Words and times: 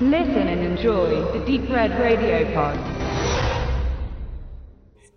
Listen 0.00 0.48
and 0.48 0.60
enjoy 0.60 1.22
the 1.32 1.38
Deep 1.46 1.70
Red 1.70 1.92
Radio 1.92 2.44
Pod. 2.52 2.76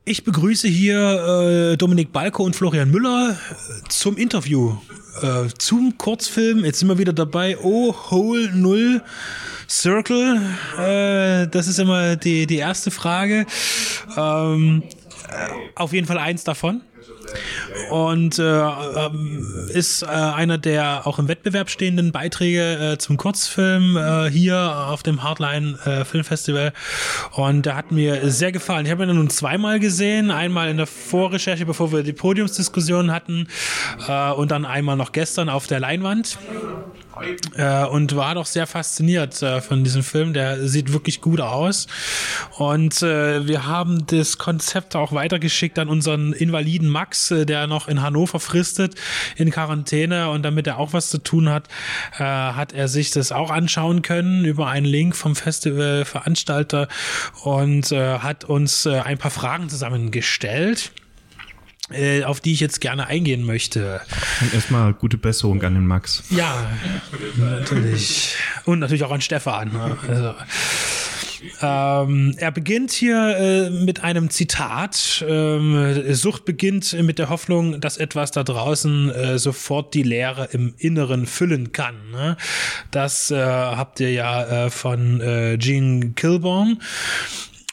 Ich 0.06 0.24
begrüße 0.24 0.68
hier 0.68 1.72
äh, 1.74 1.78
Dominik 1.78 2.14
Balko 2.14 2.44
und 2.44 2.56
Florian 2.56 2.92
Müller 2.92 3.32
äh, 3.32 3.90
zum 3.90 4.18
Interview 4.18 4.78
äh, 5.24 5.48
zum 5.58 5.98
Kurzfilm. 5.98 6.64
Jetzt 6.64 6.78
sind 6.78 6.90
wir 6.90 7.00
wieder 7.00 7.12
dabei. 7.12 7.58
Oh, 7.58 7.96
Hole 8.12 8.52
Null 8.54 9.02
Circle. 9.68 10.42
Äh, 10.78 11.48
das 11.48 11.68
ist 11.68 11.80
immer 11.80 12.16
die, 12.16 12.46
die 12.46 12.58
erste 12.58 12.92
Frage. 12.92 13.48
Ähm, 14.16 14.84
äh, 15.28 15.50
auf 15.74 15.92
jeden 15.92 16.06
Fall 16.06 16.20
eins 16.20 16.44
davon 16.44 16.82
und 17.90 18.40
äh, 18.40 18.44
ähm, 18.44 19.46
ist 19.70 20.04
äh, 20.04 20.06
einer 20.08 20.58
der 20.58 21.06
auch 21.06 21.20
im 21.20 21.28
Wettbewerb 21.28 21.70
stehenden 21.70 22.12
Beiträge 22.12 22.94
äh, 22.94 22.98
zum 22.98 23.18
Kurzfilm 23.18 23.98
äh, 23.98 24.30
hier 24.30 24.88
auf 24.90 25.04
dem 25.04 25.24
Hardline 25.24 25.78
äh, 25.86 26.06
Filmfestival 26.06 26.74
und 27.32 27.66
der 27.66 27.76
hat 27.76 27.92
mir 27.92 28.30
sehr 28.30 28.52
gefallen. 28.52 28.86
Ich 28.86 28.92
habe 28.92 29.04
ihn 29.04 29.16
nun 29.16 29.30
zweimal 29.30 29.80
gesehen, 29.80 30.32
einmal 30.32 30.70
in 30.70 30.78
der 30.78 30.88
Vorrecherche, 30.88 31.66
bevor 31.66 31.92
wir 31.92 32.04
die 32.04 32.14
Podiumsdiskussion 32.14 33.12
hatten 33.12 33.48
äh, 34.08 34.32
und 34.32 34.52
dann 34.52 34.66
einmal 34.66 34.96
noch 34.96 35.12
gestern 35.12 35.50
auf 35.50 35.68
der 35.68 35.80
Leinwand 35.80 36.38
äh, 37.56 37.86
und 37.86 38.16
war 38.16 38.36
doch 38.36 38.46
sehr 38.46 38.68
fasziniert 38.68 39.42
äh, 39.42 39.62
von 39.62 39.84
diesem 39.84 40.04
Film. 40.04 40.34
Der 40.34 40.68
sieht 40.68 40.94
wirklich 40.94 41.22
gut 41.22 41.42
aus. 41.42 41.88
Und 42.58 43.02
äh, 43.02 43.48
wir 43.48 43.66
haben 43.66 44.06
das 44.08 44.38
Konzept 44.38 44.96
auch 44.96 45.12
weitergeschickt 45.12 45.80
an 45.80 45.90
unseren 45.90 46.34
Invaliden 46.34 46.90
Max, 46.90 47.30
der 47.30 47.68
noch 47.68 47.88
in 47.88 48.02
Hannover 48.02 48.40
fristet, 48.40 48.96
in 49.36 49.52
Quarantäne. 49.52 50.30
Und 50.30 50.44
damit 50.44 50.68
er 50.68 50.78
auch 50.78 50.94
was 50.94 51.10
zu 51.10 51.18
tun 51.18 51.50
hat, 51.50 51.68
hat 52.12 52.74
er 52.74 52.88
sich 52.88 53.12
das 53.12 53.32
auch 53.32 53.52
anschauen 53.52 54.02
können 54.02 54.46
über 54.46 54.68
einen 54.68 54.86
Link 54.86 55.16
vom 55.16 55.36
Festivalveranstalter 55.36 56.88
und 57.44 57.92
hat 57.92 58.46
uns 58.46 58.88
ein 58.88 59.18
paar 59.18 59.32
Fragen 59.32 59.70
zusammengestellt 59.70 60.92
äh, 61.92 62.24
auf 62.24 62.42
die 62.42 62.54
ich 62.54 62.60
jetzt 62.60 62.82
gerne 62.82 63.08
eingehen 63.08 63.44
möchte. 63.44 64.02
Und 64.42 64.54
erstmal 64.54 64.94
gute 64.94 65.18
Besserung 65.18 65.62
an 65.64 65.74
den 65.74 65.88
Max. 65.88 66.24
Ja, 66.30 66.70
natürlich. 67.38 68.36
Und 68.66 68.80
natürlich 68.80 69.04
auch 69.04 69.12
an 69.12 69.22
Stefan. 69.22 69.72
Ne? 69.72 69.98
Also, 70.08 70.34
ähm, 71.62 72.36
er 72.38 72.52
beginnt 72.52 72.92
hier 72.92 73.38
äh, 73.38 73.70
mit 73.70 74.04
einem 74.04 74.30
Zitat. 74.30 75.24
Ähm, 75.28 76.14
Sucht 76.14 76.46
beginnt 76.46 76.94
mit 77.04 77.20
der 77.20 77.30
Hoffnung, 77.30 77.80
dass 77.80 77.98
etwas 77.98 78.32
da 78.32 78.44
draußen 78.44 79.10
äh, 79.12 79.40
sofort 79.40 79.94
die 79.94 80.04
Leere 80.04 80.50
im 80.52 80.74
Inneren 80.78 81.26
füllen 81.26 81.72
kann. 81.72 81.96
Ne? 82.12 82.38
Das 82.92 83.32
äh, 83.32 83.38
habt 83.38 84.00
ihr 84.00 84.12
ja 84.12 84.66
äh, 84.66 84.70
von 84.70 85.22
äh, 85.22 85.58
Gene 85.58 86.12
Kilborn. 86.16 86.82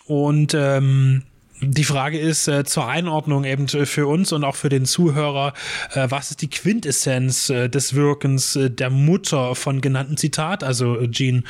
Und 0.06 0.54
ähm, 0.54 1.22
die 1.66 1.84
Frage 1.84 2.18
ist 2.18 2.48
äh, 2.48 2.64
zur 2.64 2.88
Einordnung 2.88 3.44
eben 3.44 3.68
für 3.68 4.06
uns 4.06 4.32
und 4.32 4.44
auch 4.44 4.56
für 4.56 4.68
den 4.68 4.86
Zuhörer, 4.86 5.52
äh, 5.92 6.06
was 6.10 6.30
ist 6.30 6.42
die 6.42 6.50
Quintessenz 6.50 7.50
äh, 7.50 7.68
des 7.68 7.94
Wirkens 7.94 8.56
äh, 8.56 8.70
der 8.70 8.90
Mutter 8.90 9.54
von 9.54 9.80
genannten 9.80 10.16
Zitat, 10.16 10.64
also 10.64 11.06
Jean 11.06 11.44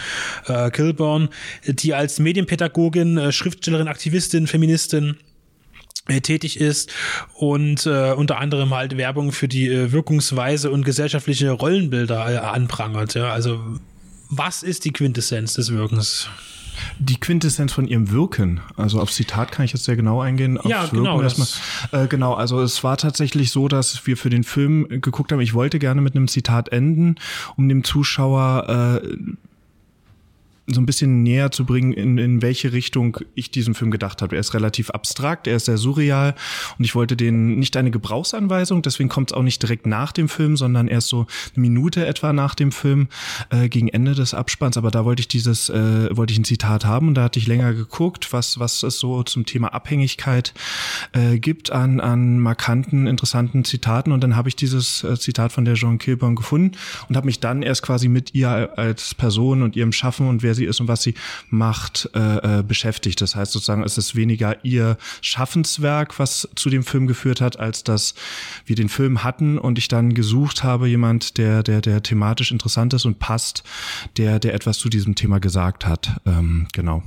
äh, 0.46 0.70
Kilburn, 0.70 1.28
die 1.66 1.94
als 1.94 2.18
Medienpädagogin, 2.18 3.18
äh, 3.18 3.32
Schriftstellerin, 3.32 3.88
Aktivistin, 3.88 4.46
Feministin 4.46 5.16
äh, 6.06 6.20
tätig 6.20 6.60
ist 6.60 6.92
und 7.34 7.86
äh, 7.86 8.12
unter 8.12 8.38
anderem 8.38 8.74
halt 8.74 8.96
Werbung 8.96 9.32
für 9.32 9.48
die 9.48 9.68
äh, 9.68 9.92
Wirkungsweise 9.92 10.70
und 10.70 10.84
gesellschaftliche 10.84 11.50
Rollenbilder 11.50 12.30
äh, 12.30 12.36
anprangert. 12.36 13.14
Ja? 13.14 13.32
Also 13.32 13.60
was 14.28 14.62
ist 14.62 14.84
die 14.84 14.92
Quintessenz 14.92 15.54
des 15.54 15.72
Wirkens? 15.72 16.28
Die 16.98 17.18
Quintessenz 17.18 17.72
von 17.72 17.86
ihrem 17.86 18.10
Wirken, 18.10 18.60
also 18.76 19.00
aufs 19.00 19.14
Zitat 19.14 19.52
kann 19.52 19.64
ich 19.64 19.72
jetzt 19.72 19.84
sehr 19.84 19.96
genau 19.96 20.20
eingehen. 20.20 20.58
Ja, 20.64 20.82
aufs 20.82 20.90
genau. 20.90 21.20
erstmal. 21.20 22.04
Äh, 22.04 22.08
genau, 22.08 22.34
also 22.34 22.60
es 22.62 22.84
war 22.84 22.96
tatsächlich 22.96 23.50
so, 23.50 23.68
dass 23.68 24.06
wir 24.06 24.16
für 24.16 24.30
den 24.30 24.44
Film 24.44 24.88
geguckt 24.88 25.32
haben, 25.32 25.40
ich 25.40 25.54
wollte 25.54 25.78
gerne 25.78 26.00
mit 26.00 26.14
einem 26.14 26.28
Zitat 26.28 26.70
enden, 26.70 27.16
um 27.56 27.68
dem 27.68 27.84
Zuschauer 27.84 29.00
äh, 29.02 29.16
so 30.66 30.80
ein 30.80 30.86
bisschen 30.86 31.22
näher 31.22 31.50
zu 31.50 31.64
bringen, 31.64 31.92
in, 31.92 32.18
in 32.18 32.42
welche 32.42 32.72
Richtung 32.72 33.18
ich 33.34 33.50
diesen 33.50 33.74
Film 33.74 33.90
gedacht 33.90 34.22
habe. 34.22 34.36
Er 34.36 34.40
ist 34.40 34.54
relativ 34.54 34.90
abstrakt, 34.90 35.46
er 35.46 35.56
ist 35.56 35.66
sehr 35.66 35.78
surreal 35.78 36.34
und 36.78 36.84
ich 36.84 36.94
wollte 36.94 37.16
den 37.16 37.58
nicht 37.58 37.76
eine 37.76 37.90
Gebrauchsanweisung, 37.90 38.82
deswegen 38.82 39.08
kommt 39.08 39.30
es 39.30 39.36
auch 39.36 39.42
nicht 39.42 39.62
direkt 39.62 39.86
nach 39.86 40.12
dem 40.12 40.28
Film, 40.28 40.56
sondern 40.56 40.88
erst 40.88 41.08
so 41.08 41.26
eine 41.54 41.62
Minute 41.62 42.06
etwa 42.06 42.32
nach 42.32 42.54
dem 42.54 42.72
Film, 42.72 43.08
äh, 43.50 43.68
gegen 43.68 43.88
Ende 43.88 44.14
des 44.14 44.34
Abspanns. 44.34 44.76
Aber 44.76 44.90
da 44.90 45.04
wollte 45.04 45.20
ich 45.20 45.28
dieses, 45.28 45.68
äh, 45.70 46.16
wollte 46.16 46.32
ich 46.32 46.38
ein 46.38 46.44
Zitat 46.44 46.84
haben 46.84 47.08
und 47.08 47.14
da 47.14 47.24
hatte 47.24 47.38
ich 47.38 47.46
länger 47.46 47.72
geguckt, 47.72 48.32
was, 48.32 48.58
was 48.58 48.82
es 48.82 48.98
so 48.98 49.22
zum 49.22 49.46
Thema 49.46 49.68
Abhängigkeit 49.68 50.54
äh, 51.12 51.38
gibt 51.38 51.70
an, 51.70 52.00
an 52.00 52.38
markanten, 52.38 53.06
interessanten 53.06 53.64
Zitaten. 53.64 54.12
Und 54.12 54.22
dann 54.22 54.36
habe 54.36 54.48
ich 54.48 54.56
dieses 54.56 55.04
äh, 55.04 55.18
Zitat 55.18 55.52
von 55.52 55.64
der 55.64 55.74
Jean 55.74 55.98
Kilburn 55.98 56.34
gefunden 56.34 56.76
und 57.08 57.16
habe 57.16 57.26
mich 57.26 57.40
dann 57.40 57.62
erst 57.62 57.82
quasi 57.82 58.08
mit 58.08 58.34
ihr 58.34 58.78
als 58.78 59.14
Person 59.14 59.62
und 59.62 59.76
ihrem 59.76 59.92
Schaffen 59.92 60.28
und 60.28 60.42
wer 60.42 60.53
wer 60.54 60.56
sie 60.56 60.64
ist 60.64 60.80
und 60.80 60.88
was 60.88 61.02
sie 61.02 61.14
macht, 61.50 62.08
äh, 62.14 62.58
äh, 62.58 62.62
beschäftigt. 62.62 63.20
Das 63.20 63.34
heißt 63.34 63.52
sozusagen, 63.52 63.82
es 63.82 63.98
ist 63.98 64.14
weniger 64.14 64.64
ihr 64.64 64.96
Schaffenswerk, 65.20 66.18
was 66.18 66.48
zu 66.54 66.70
dem 66.70 66.84
Film 66.84 67.06
geführt 67.06 67.40
hat, 67.40 67.58
als 67.58 67.84
dass 67.84 68.14
wir 68.66 68.76
den 68.76 68.88
Film 68.88 69.24
hatten 69.24 69.58
und 69.58 69.78
ich 69.78 69.88
dann 69.88 70.14
gesucht 70.14 70.62
habe, 70.62 70.88
jemand, 70.88 71.38
der, 71.38 71.62
der, 71.62 71.80
der 71.80 72.02
thematisch 72.02 72.52
interessant 72.52 72.94
ist 72.94 73.04
und 73.04 73.18
passt, 73.18 73.64
der, 74.16 74.38
der 74.38 74.54
etwas 74.54 74.78
zu 74.78 74.88
diesem 74.88 75.14
Thema 75.14 75.40
gesagt 75.40 75.86
hat. 75.86 76.20
Ähm, 76.26 76.68
genau 76.72 77.02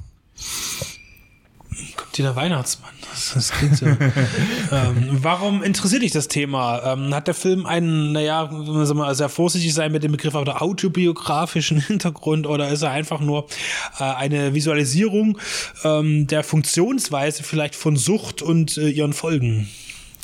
der 2.23 2.35
Weihnachtsmann. 2.35 2.91
Das, 3.09 3.33
das 3.33 3.51
klingt 3.51 3.77
so. 3.77 3.85
ähm, 4.71 5.19
warum 5.21 5.63
interessiert 5.63 6.01
dich 6.01 6.11
das 6.11 6.27
Thema? 6.27 6.93
Ähm, 6.93 7.13
hat 7.13 7.27
der 7.27 7.33
Film 7.33 7.65
einen, 7.65 8.11
naja, 8.11 8.51
wir 8.51 8.93
mal 8.93 9.13
sehr 9.15 9.29
vorsichtig 9.29 9.73
sein 9.73 9.91
mit 9.91 10.03
dem 10.03 10.11
Begriff, 10.11 10.35
oder 10.35 10.61
autobiografischen 10.61 11.79
Hintergrund 11.87 12.47
oder 12.47 12.69
ist 12.69 12.81
er 12.81 12.91
einfach 12.91 13.19
nur 13.19 13.47
äh, 13.99 14.03
eine 14.03 14.53
Visualisierung 14.53 15.37
ähm, 15.83 16.27
der 16.27 16.43
Funktionsweise 16.43 17.43
vielleicht 17.43 17.75
von 17.75 17.95
Sucht 17.95 18.41
und 18.41 18.77
äh, 18.77 18.89
ihren 18.89 19.13
Folgen? 19.13 19.67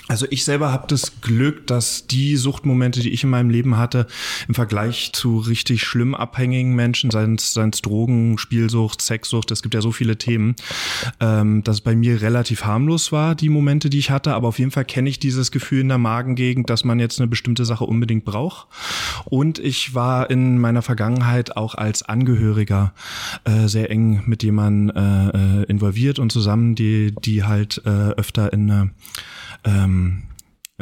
Also 0.10 0.26
ich 0.30 0.44
selber 0.44 0.74
habe 0.74 0.86
das 0.88 1.22
Glück, 1.22 1.66
dass 1.66 2.08
die 2.08 2.36
Suchtmomente, 2.36 3.00
die 3.00 3.12
ich 3.12 3.24
in 3.24 3.30
meinem 3.30 3.50
Leben 3.50 3.78
hatte, 3.78 4.06
im 4.50 4.54
Vergleich 4.54 5.12
zu 5.14 5.38
richtig 5.38 5.84
schlimm 5.84 6.14
abhängigen 6.14 6.76
Menschen, 6.76 7.10
seien 7.10 7.36
es 7.36 7.82
Drogen, 7.82 8.38
Spielsucht, 8.38 9.02
Sexsucht, 9.02 9.50
es 9.52 9.62
gibt 9.62 9.74
ja 9.74 9.82
so 9.82 9.94
viele 9.94 10.18
Themen, 10.18 10.56
ähm, 11.22 11.64
dass 11.64 11.78
es 11.78 11.82
bei 11.82 11.96
mir 11.96 12.22
relativ 12.22 12.66
harmlos 12.66 13.14
war, 13.14 13.34
die 13.34 13.48
Momente, 13.48 13.90
die 13.90 13.98
ich 13.98 14.12
hatte. 14.12 14.34
Aber 14.34 14.50
auf 14.50 14.60
jeden 14.60 14.72
Fall 14.72 14.84
kenne 14.84 15.10
ich 15.10 15.20
dieses 15.20 15.52
Gefühl 15.52 15.82
in 15.82 15.88
der 15.88 15.98
Magengegend, 15.98 16.70
dass 16.70 16.84
man 16.84 17.00
jetzt 17.00 17.22
eine 17.22 17.30
bestimmte 17.30 17.64
Sache 17.64 17.86
unbedingt 17.86 18.26
braucht. 18.26 18.68
Und 19.24 19.58
ich 19.58 19.96
war 19.96 20.30
in 20.30 20.60
meiner 20.60 20.82
Vergangenheit 20.82 21.56
auch 21.56 21.76
als 21.76 22.04
Angehöriger 22.04 22.94
äh, 23.46 23.68
sehr 23.68 23.90
eng 23.90 24.24
mit 24.26 24.44
jemandem 24.44 24.96
äh, 24.96 25.62
äh, 25.62 25.64
involviert 25.64 26.20
und 26.20 26.32
zusammen, 26.32 26.76
die, 26.76 27.16
die 27.24 27.44
halt 27.44 27.82
äh, 27.86 27.90
öfter 27.90 28.52
in 28.52 28.70
eine 28.70 28.92
ähm, 29.66 30.24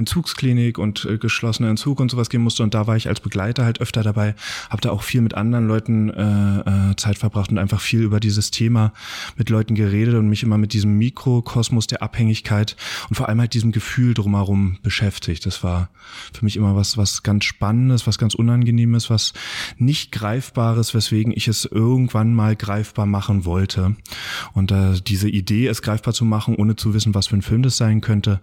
Entzugsklinik 0.02 0.78
und 0.78 1.06
äh, 1.06 1.18
geschlossener 1.18 1.70
Entzug 1.70 2.00
und 2.00 2.10
sowas 2.10 2.30
gehen 2.30 2.42
musste 2.42 2.64
und 2.64 2.74
da 2.74 2.88
war 2.88 2.96
ich 2.98 3.08
als 3.08 3.20
Begleiter 3.20 3.64
halt 3.64 3.82
öfter 3.82 4.04
dabei, 4.04 4.36
habe 4.70 4.82
da 4.82 4.90
auch 4.92 5.04
viel 5.04 5.22
mit 5.22 5.36
anderen 5.36 5.68
Leuten 5.68 6.10
äh, 6.10 6.92
äh, 6.92 6.96
Zeit 6.96 7.18
verbracht 7.18 7.52
und 7.52 7.60
einfach 7.60 7.80
viel 7.80 8.02
über 8.02 8.20
dieses 8.20 8.52
Thema 8.52 8.94
mit 9.38 9.50
Leuten 9.50 9.76
geredet 9.76 10.16
und 10.16 10.28
mich 10.28 10.44
immer 10.44 10.58
mit 10.58 10.74
diesem 10.74 10.98
Mikrokosmos 10.98 11.88
der 11.88 12.02
Abhängigkeit 12.02 12.76
und 13.10 13.16
vor 13.16 13.30
allem 13.30 13.40
halt 13.40 13.54
diesem 13.54 13.72
Gefühl 13.72 14.14
drumherum 14.14 14.80
beschäftigt. 14.82 15.46
Das 15.46 15.64
war 15.64 15.90
für 16.34 16.44
mich 16.44 16.58
immer 16.58 16.76
was 16.76 16.98
was 16.98 17.24
ganz 17.24 17.46
Spannendes, 17.46 18.08
was 18.08 18.18
ganz 18.18 18.34
Unangenehmes, 18.34 19.10
was 19.10 19.34
nicht 19.78 20.12
greifbares, 20.12 20.94
weswegen 20.94 21.32
ich 21.36 21.48
es 21.48 21.66
irgendwann 21.66 22.34
mal 22.34 22.56
greifbar 22.56 23.06
machen 23.06 23.46
wollte. 23.46 23.96
Und 24.54 24.72
äh, 24.72 25.00
diese 25.06 25.30
Idee, 25.30 25.68
es 25.68 25.82
greifbar 25.82 26.14
zu 26.14 26.26
machen, 26.26 26.56
ohne 26.56 26.76
zu 26.76 26.94
wissen, 26.94 27.14
was 27.14 27.28
für 27.28 27.38
ein 27.38 27.42
Film 27.42 27.62
das 27.62 27.78
sein 27.78 28.02
könnte, 28.02 28.42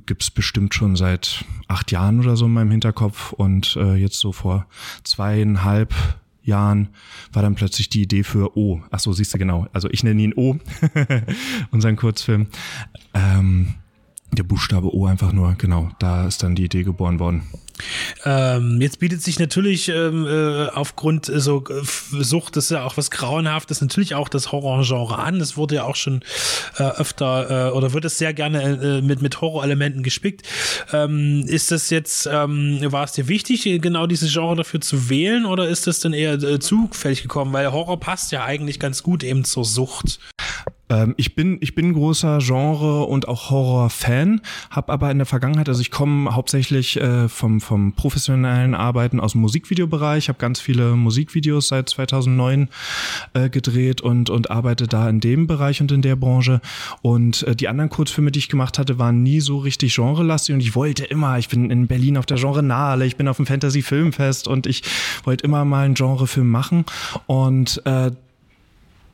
gibt's 0.00 0.30
bestimmt 0.30 0.74
schon 0.74 0.96
seit 0.96 1.44
acht 1.68 1.92
Jahren 1.92 2.20
oder 2.20 2.36
so 2.36 2.46
in 2.46 2.52
meinem 2.52 2.70
Hinterkopf 2.70 3.32
und 3.32 3.76
äh, 3.76 3.94
jetzt 3.94 4.18
so 4.18 4.32
vor 4.32 4.66
zweieinhalb 5.02 5.94
Jahren 6.42 6.88
war 7.32 7.42
dann 7.42 7.54
plötzlich 7.54 7.88
die 7.88 8.02
Idee 8.02 8.22
für 8.22 8.56
O. 8.56 8.82
Ach 8.90 9.00
so, 9.00 9.12
siehst 9.12 9.32
du 9.34 9.38
genau. 9.38 9.66
Also 9.72 9.88
ich 9.90 10.04
nenne 10.04 10.22
ihn 10.22 10.34
O, 10.34 10.58
unseren 11.70 11.96
Kurzfilm. 11.96 12.48
Ähm, 13.14 13.74
der 14.38 14.44
Buchstabe 14.44 14.94
O 14.94 15.06
einfach 15.06 15.32
nur, 15.32 15.54
genau, 15.54 15.90
da 15.98 16.26
ist 16.26 16.42
dann 16.42 16.54
die 16.54 16.64
Idee 16.64 16.82
geboren 16.82 17.18
worden. 17.18 17.42
Ähm, 18.24 18.80
jetzt 18.80 19.00
bietet 19.00 19.22
sich 19.22 19.38
natürlich 19.38 19.88
ähm, 19.88 20.26
äh, 20.26 20.68
aufgrund 20.68 21.28
äh, 21.28 21.40
so 21.40 21.64
äh, 21.68 21.82
Sucht, 22.22 22.56
das 22.56 22.66
ist 22.66 22.70
ja 22.70 22.84
auch 22.84 22.96
was 22.96 23.10
Grauenhaftes, 23.10 23.80
natürlich 23.80 24.14
auch 24.14 24.28
das 24.28 24.52
Horrorgenre 24.52 25.18
an. 25.18 25.40
Es 25.40 25.56
wurde 25.56 25.76
ja 25.76 25.84
auch 25.84 25.96
schon 25.96 26.22
äh, 26.78 26.84
öfter 26.84 27.74
oder 27.74 27.92
wird 27.92 28.04
es 28.04 28.18
sehr 28.18 28.32
gerne 28.32 29.02
mit, 29.02 29.22
mit 29.22 29.40
Horrorelementen 29.40 30.02
gespickt. 30.02 30.46
Ähm, 30.92 31.44
ist 31.46 31.70
das 31.70 31.90
jetzt, 31.90 32.28
ähm, 32.30 32.80
war 32.84 33.04
es 33.04 33.12
dir 33.12 33.28
wichtig, 33.28 33.64
genau 33.82 34.06
dieses 34.06 34.32
Genre 34.32 34.56
dafür 34.56 34.80
zu 34.80 35.08
wählen 35.10 35.44
oder 35.44 35.68
ist 35.68 35.86
das 35.86 36.00
dann 36.00 36.12
eher 36.12 36.60
zufällig 36.60 37.22
gekommen? 37.22 37.52
Weil 37.52 37.72
Horror 37.72 37.98
passt 37.98 38.32
ja 38.32 38.44
eigentlich 38.44 38.78
ganz 38.78 39.02
gut 39.02 39.24
eben 39.24 39.44
zur 39.44 39.64
Sucht. 39.64 40.20
Ähm, 40.90 41.14
ich 41.16 41.34
bin 41.34 41.58
ich 41.60 41.74
bin 41.74 41.94
großer 41.94 42.38
Genre 42.40 43.04
und 43.04 43.28
auch 43.28 43.50
Horror-Fan, 43.50 44.40
habe 44.70 44.92
aber 44.92 45.10
in 45.10 45.18
der 45.18 45.26
Vergangenheit, 45.26 45.68
also 45.68 45.80
ich 45.80 45.90
komme 45.90 46.34
hauptsächlich 46.34 47.00
äh, 47.00 47.28
vom 47.28 47.60
vom 47.60 47.92
professionellen 47.94 48.74
Arbeiten 48.74 49.20
aus 49.20 49.32
dem 49.32 49.40
Musikvideobereich, 49.40 50.28
habe 50.28 50.38
ganz 50.38 50.60
viele 50.60 50.94
Musikvideos 50.94 51.68
seit 51.68 51.88
2009 51.88 52.68
äh, 53.32 53.48
gedreht 53.48 54.00
und 54.00 54.30
und 54.30 54.50
arbeite 54.50 54.86
da 54.86 55.08
in 55.08 55.20
dem 55.20 55.46
Bereich 55.46 55.80
und 55.80 55.90
in 55.92 56.02
der 56.02 56.16
Branche. 56.16 56.60
Und 57.02 57.42
äh, 57.44 57.56
die 57.56 57.68
anderen 57.68 57.90
Kurzfilme, 57.90 58.30
die 58.30 58.40
ich 58.40 58.48
gemacht 58.48 58.78
hatte, 58.78 58.98
waren 58.98 59.22
nie 59.22 59.40
so 59.40 59.58
richtig 59.58 59.94
genrelastig 59.94 60.54
und 60.54 60.60
ich 60.60 60.74
wollte 60.74 61.04
immer, 61.04 61.38
ich 61.38 61.48
bin 61.48 61.70
in 61.70 61.86
Berlin 61.86 62.18
auf 62.18 62.26
der 62.26 62.36
Genre 62.36 62.62
Nale, 62.62 63.06
ich 63.06 63.16
bin 63.16 63.28
auf 63.28 63.36
dem 63.36 63.46
Fantasy 63.46 63.82
Filmfest 63.82 64.48
und 64.48 64.66
ich 64.66 64.82
wollte 65.24 65.44
immer 65.44 65.64
mal 65.64 65.84
einen 65.84 65.94
Genrefilm 65.94 66.48
machen. 66.48 66.84
Und 67.26 67.80
äh, 67.86 68.10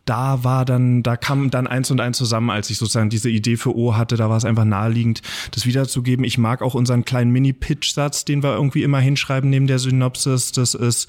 da 0.05 0.45
war 0.45 0.65
dann, 0.65 1.03
da 1.03 1.17
kam 1.17 1.51
dann 1.51 1.67
eins 1.67 1.91
und 1.91 2.01
eins 2.01 2.19
zusammen, 2.19 2.51
als 2.51 2.71
ich 2.71 2.79
sozusagen 2.79 3.11
diese 3.11 3.31
Idee 3.31 3.57
für 3.57 3.77
O 3.77 3.97
hatte, 3.97 4.17
da 4.17 4.29
war 4.29 4.37
es 4.37 4.45
einfach 4.45 4.65
naheliegend, 4.65 5.23
das 5.53 5.67
wiederzugeben. 5.67 6.25
Ich 6.25 6.39
mag 6.39 6.63
auch 6.63 6.75
unseren 6.75 7.05
kleinen 7.05 7.31
Mini-Pitch-Satz, 7.31 8.25
den 8.25 8.43
wir 8.43 8.55
irgendwie 8.55 8.83
immer 8.83 9.01
hinschreiben 9.01 9.51
neben 9.51 9.67
der 9.67 9.79
Synopsis. 9.79 10.53
Das 10.53 10.75
ist, 10.75 11.09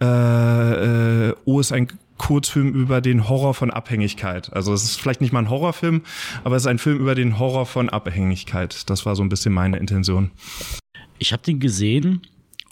äh, 0.00 1.28
äh, 1.28 1.34
O 1.44 1.60
ist 1.60 1.72
ein 1.72 1.88
Kurzfilm 2.20 2.74
über 2.74 3.00
den 3.00 3.30
Horror 3.30 3.54
von 3.54 3.70
Abhängigkeit. 3.70 4.52
Also 4.52 4.74
es 4.74 4.84
ist 4.84 5.00
vielleicht 5.00 5.22
nicht 5.22 5.32
mal 5.32 5.38
ein 5.38 5.48
Horrorfilm, 5.48 6.02
aber 6.44 6.56
es 6.56 6.64
ist 6.64 6.66
ein 6.66 6.78
Film 6.78 6.98
über 6.98 7.14
den 7.14 7.38
Horror 7.38 7.64
von 7.64 7.88
Abhängigkeit. 7.88 8.90
Das 8.90 9.06
war 9.06 9.16
so 9.16 9.22
ein 9.22 9.30
bisschen 9.30 9.54
meine 9.54 9.78
Intention. 9.78 10.30
Ich 11.18 11.32
habe 11.32 11.42
den 11.42 11.60
gesehen 11.60 12.20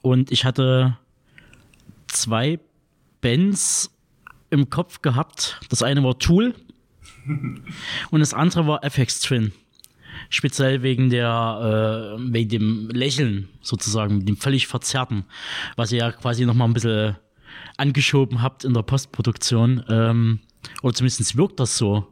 und 0.02 0.30
ich 0.30 0.44
hatte 0.44 0.98
zwei 2.08 2.58
Bands 3.22 3.90
im 4.50 4.70
Kopf 4.70 5.02
gehabt. 5.02 5.60
Das 5.68 5.82
eine 5.82 6.02
war 6.02 6.18
Tool 6.18 6.54
und 8.10 8.20
das 8.20 8.34
andere 8.34 8.66
war 8.66 8.84
FX 8.84 9.20
Twin. 9.20 9.52
Speziell 10.30 10.82
wegen 10.82 11.10
der, 11.10 12.16
äh, 12.18 12.32
wegen 12.32 12.48
dem 12.48 12.88
Lächeln 12.90 13.48
sozusagen, 13.60 14.26
dem 14.26 14.36
völlig 14.36 14.66
verzerrten, 14.66 15.24
was 15.76 15.92
ihr 15.92 15.98
ja 15.98 16.12
quasi 16.12 16.44
noch 16.44 16.54
mal 16.54 16.64
ein 16.64 16.72
bisschen 16.72 17.16
angeschoben 17.76 18.42
habt 18.42 18.64
in 18.64 18.74
der 18.74 18.82
Postproduktion. 18.82 19.84
Ähm, 19.88 20.40
oder 20.82 20.94
zumindest 20.94 21.36
wirkt 21.36 21.60
das 21.60 21.78
so. 21.78 22.06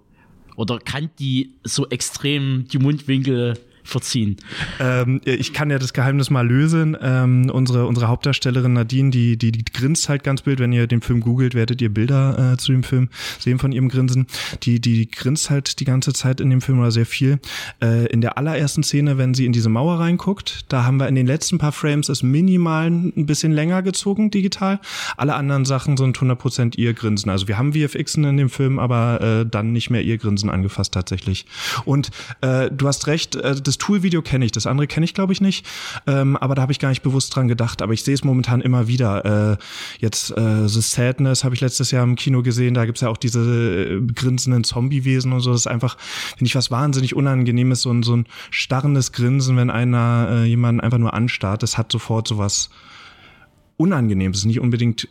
Oder 0.56 0.78
kann 0.78 1.10
die 1.18 1.54
so 1.64 1.86
extrem 1.88 2.66
die 2.68 2.78
Mundwinkel 2.78 3.58
verziehen. 3.86 4.36
Ähm, 4.80 5.20
ich 5.24 5.52
kann 5.52 5.70
ja 5.70 5.78
das 5.78 5.92
Geheimnis 5.92 6.30
mal 6.30 6.46
lösen. 6.46 6.96
Ähm, 7.00 7.50
unsere, 7.50 7.86
unsere 7.86 8.08
Hauptdarstellerin 8.08 8.72
Nadine, 8.72 9.10
die, 9.10 9.36
die, 9.36 9.52
die 9.52 9.64
grinst 9.64 10.08
halt 10.08 10.24
ganz 10.24 10.44
wild. 10.46 10.60
Wenn 10.60 10.72
ihr 10.72 10.86
den 10.86 11.00
Film 11.00 11.20
googelt, 11.20 11.54
werdet 11.54 11.80
ihr 11.80 11.92
Bilder 11.92 12.52
äh, 12.52 12.56
zu 12.56 12.72
dem 12.72 12.82
Film 12.82 13.08
sehen 13.38 13.58
von 13.58 13.72
ihrem 13.72 13.88
Grinsen. 13.88 14.26
Die, 14.62 14.80
die 14.80 15.10
grinst 15.10 15.50
halt 15.50 15.80
die 15.80 15.84
ganze 15.84 16.12
Zeit 16.12 16.40
in 16.40 16.50
dem 16.50 16.60
Film 16.60 16.80
oder 16.80 16.90
sehr 16.90 17.06
viel. 17.06 17.38
Äh, 17.82 18.06
in 18.06 18.20
der 18.20 18.38
allerersten 18.38 18.82
Szene, 18.82 19.18
wenn 19.18 19.34
sie 19.34 19.46
in 19.46 19.52
diese 19.52 19.68
Mauer 19.68 20.00
reinguckt, 20.00 20.64
da 20.68 20.84
haben 20.84 20.98
wir 20.98 21.08
in 21.08 21.14
den 21.14 21.26
letzten 21.26 21.58
paar 21.58 21.72
Frames 21.72 22.08
es 22.08 22.22
minimal 22.22 22.88
ein 22.88 23.26
bisschen 23.26 23.52
länger 23.52 23.82
gezogen, 23.82 24.30
digital. 24.30 24.80
Alle 25.16 25.34
anderen 25.34 25.64
Sachen 25.64 25.96
sind 25.96 26.18
100% 26.18 26.76
ihr 26.76 26.94
Grinsen. 26.94 27.30
Also 27.30 27.48
wir 27.48 27.58
haben 27.58 27.72
VFXen 27.72 28.24
in 28.24 28.36
dem 28.36 28.50
Film, 28.50 28.78
aber 28.78 29.20
äh, 29.20 29.46
dann 29.48 29.72
nicht 29.72 29.90
mehr 29.90 30.02
ihr 30.02 30.18
Grinsen 30.18 30.50
angefasst 30.50 30.94
tatsächlich. 30.94 31.46
Und 31.84 32.10
äh, 32.40 32.70
du 32.70 32.86
hast 32.88 33.06
recht, 33.06 33.36
äh, 33.36 33.54
das 33.60 33.75
das 33.76 33.86
Tool-Video 33.86 34.22
kenne 34.22 34.44
ich, 34.44 34.52
das 34.52 34.66
andere 34.66 34.86
kenne 34.86 35.04
ich 35.04 35.14
glaube 35.14 35.32
ich 35.32 35.40
nicht, 35.40 35.66
ähm, 36.06 36.36
aber 36.36 36.54
da 36.54 36.62
habe 36.62 36.72
ich 36.72 36.78
gar 36.78 36.88
nicht 36.88 37.02
bewusst 37.02 37.34
dran 37.34 37.48
gedacht, 37.48 37.82
aber 37.82 37.92
ich 37.92 38.02
sehe 38.02 38.14
es 38.14 38.24
momentan 38.24 38.60
immer 38.60 38.88
wieder. 38.88 39.52
Äh, 39.52 39.56
jetzt 39.98 40.30
äh, 40.36 40.68
The 40.68 40.80
Sadness 40.80 41.44
habe 41.44 41.54
ich 41.54 41.60
letztes 41.60 41.90
Jahr 41.90 42.04
im 42.04 42.16
Kino 42.16 42.42
gesehen, 42.42 42.74
da 42.74 42.86
gibt's 42.86 43.02
ja 43.02 43.08
auch 43.08 43.16
diese 43.16 43.40
äh, 43.40 44.12
grinsenden 44.12 44.64
Zombie-Wesen 44.64 45.32
und 45.32 45.40
so, 45.40 45.52
das 45.52 45.62
ist 45.62 45.66
einfach, 45.66 45.98
finde 46.30 46.46
ich, 46.46 46.54
was 46.54 46.70
wahnsinnig 46.70 47.14
Unangenehmes, 47.14 47.82
so 47.82 47.92
ein, 47.92 48.02
so 48.02 48.16
ein 48.16 48.26
starrendes 48.50 49.12
Grinsen, 49.12 49.56
wenn 49.56 49.70
einer 49.70 50.28
äh, 50.30 50.44
jemanden 50.44 50.80
einfach 50.80 50.98
nur 50.98 51.14
anstarrt, 51.14 51.62
das 51.62 51.76
hat 51.76 51.92
sofort 51.92 52.28
so 52.28 52.38
was 52.38 52.70
Unangenehmes, 53.76 54.44
nicht 54.46 54.60
unbedingt 54.60 55.08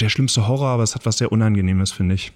der 0.00 0.08
schlimmste 0.08 0.48
Horror, 0.48 0.68
aber 0.68 0.82
es 0.82 0.94
hat 0.94 1.06
was 1.06 1.18
sehr 1.18 1.30
Unangenehmes, 1.30 1.92
finde 1.92 2.16
ich. 2.16 2.32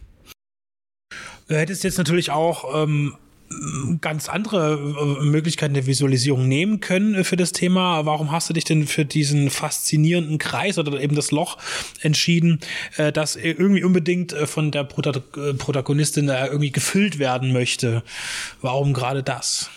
Du 1.49 1.57
hättest 1.57 1.85
jetzt 1.85 1.99
natürlich 1.99 2.31
auch 2.31 2.85
ähm, 2.85 3.15
ganz 4.01 4.29
andere 4.29 4.75
äh, 5.21 5.25
Möglichkeiten 5.25 5.75
der 5.75 5.87
Visualisierung 5.87 6.49
nehmen 6.49 6.81
können 6.81 7.15
äh, 7.15 7.25
für 7.25 7.37
das 7.37 7.53
Thema. 7.53 8.05
Warum 8.07 8.31
hast 8.33 8.49
du 8.49 8.55
dich 8.55 8.65
denn 8.65 8.87
für 8.87 9.05
diesen 9.05 9.51
faszinierenden 9.51 10.39
Kreis 10.39 10.79
oder 10.79 11.01
eben 11.01 11.15
das 11.15 11.31
Loch 11.31 11.59
entschieden, 12.01 12.61
äh, 12.97 13.13
das 13.13 13.37
irgendwie 13.37 13.85
unbedingt 13.85 14.33
von 14.33 14.71
der 14.71 14.85
Protagonistin 14.85 16.29
irgendwie 16.29 16.73
gefüllt 16.73 17.19
werden 17.19 17.53
möchte? 17.53 18.03
Warum 18.61 18.93
gerade 18.93 19.23
das? 19.23 19.71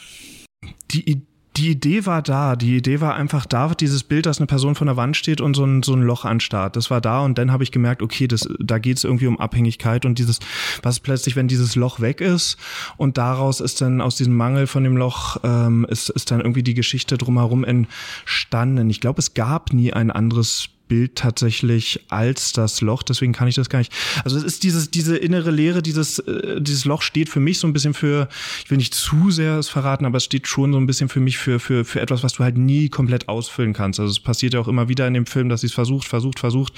Die 0.92 1.10
Idee 1.10 1.35
die 1.58 1.70
Idee 1.70 2.06
war 2.06 2.22
da. 2.22 2.56
Die 2.56 2.76
Idee 2.76 3.02
war 3.02 3.16
einfach 3.16 3.46
da, 3.46 3.74
dieses 3.74 4.04
Bild, 4.04 4.26
dass 4.26 4.40
eine 4.40 4.48
Person 4.48 4.76
von 4.76 4.88
der 4.88 4.98
Wand 4.98 5.16
steht 5.16 5.42
und 5.42 5.56
so 5.56 5.64
ein, 5.64 5.84
so 5.84 5.94
ein 5.94 6.02
Loch 6.02 6.26
anstarrt. 6.26 6.76
Das 6.76 6.92
war 6.92 7.02
da 7.02 7.22
und 7.22 7.38
dann 7.38 7.52
habe 7.52 7.64
ich 7.64 7.72
gemerkt, 7.72 8.02
okay, 8.02 8.28
das, 8.28 8.48
da 8.60 8.78
geht 8.78 8.98
es 8.98 9.04
irgendwie 9.04 9.28
um 9.28 9.40
Abhängigkeit 9.40 10.06
und 10.06 10.20
dieses, 10.20 10.40
was 10.84 11.00
plötzlich, 11.00 11.36
wenn 11.36 11.48
dieses 11.48 11.76
Loch 11.76 12.00
weg 12.00 12.22
ist 12.22 12.58
und 12.98 13.18
daraus 13.18 13.60
ist 13.62 13.82
dann 13.82 14.02
aus 14.02 14.16
diesem 14.16 14.36
Mangel 14.36 14.68
von 14.68 14.84
dem 14.84 14.98
Loch, 14.98 15.38
ähm, 15.44 15.86
ist, 15.90 16.10
ist 16.10 16.32
dann 16.32 16.42
irgendwie 16.42 16.64
die 16.64 16.74
Geschichte 16.74 17.18
drumherum 17.18 17.64
entstanden. 17.64 18.90
Ich 18.90 19.02
glaube, 19.02 19.20
es 19.20 19.34
gab 19.34 19.74
nie 19.74 19.94
ein 19.94 20.12
anderes 20.12 20.70
Bild 20.88 21.16
tatsächlich 21.16 22.06
als 22.10 22.54
das 22.54 22.82
Loch, 22.82 23.04
deswegen 23.04 23.34
kann 23.34 23.48
ich 23.48 23.56
das 23.56 23.70
gar 23.70 23.80
nicht. 23.80 23.92
Also 24.24 24.38
es 24.38 24.44
ist 24.44 24.64
dieses, 24.64 24.92
diese 24.92 25.18
innere 25.18 25.52
Leere, 25.52 25.82
dieses, 25.82 26.20
äh, 26.20 26.62
dieses 26.62 26.86
Loch 26.86 27.02
steht 27.02 27.30
für 27.30 27.40
mich 27.40 27.60
so 27.60 27.68
ein 27.68 27.74
bisschen 27.74 27.94
für, 27.94 28.28
ich 28.64 28.70
will 28.70 28.78
nicht 28.78 28.94
zu 28.94 29.32
sehr 29.32 29.58
es 29.60 29.70
verraten, 29.70 30.06
aber 30.06 30.18
es 30.18 30.26
steht 30.26 30.48
schon 30.48 30.74
so 30.74 30.80
ein 30.80 30.88
bisschen 30.88 31.10
für 31.10 31.20
mich 31.20 31.38
für, 31.38 31.60
für, 31.60 31.86
für 31.86 32.02
etwas, 32.02 32.24
was 32.24 32.34
du 32.34 32.44
halt 32.44 32.58
nie 32.58 32.90
komplett 32.90 33.28
ausfüllen 33.28 33.74
kannst. 33.74 34.00
Also 34.00 34.12
es 34.12 34.20
passiert 34.20 34.54
ja 34.54 34.60
auch 34.60 34.68
immer 34.68 34.90
wieder 34.90 35.08
in 35.08 35.14
dem 35.14 35.26
Film, 35.26 35.50
dass 35.50 35.62
sie 35.62 35.68
es 35.68 35.74
versucht, 35.74 36.08
versucht, 36.08 36.40
versucht 36.40 36.74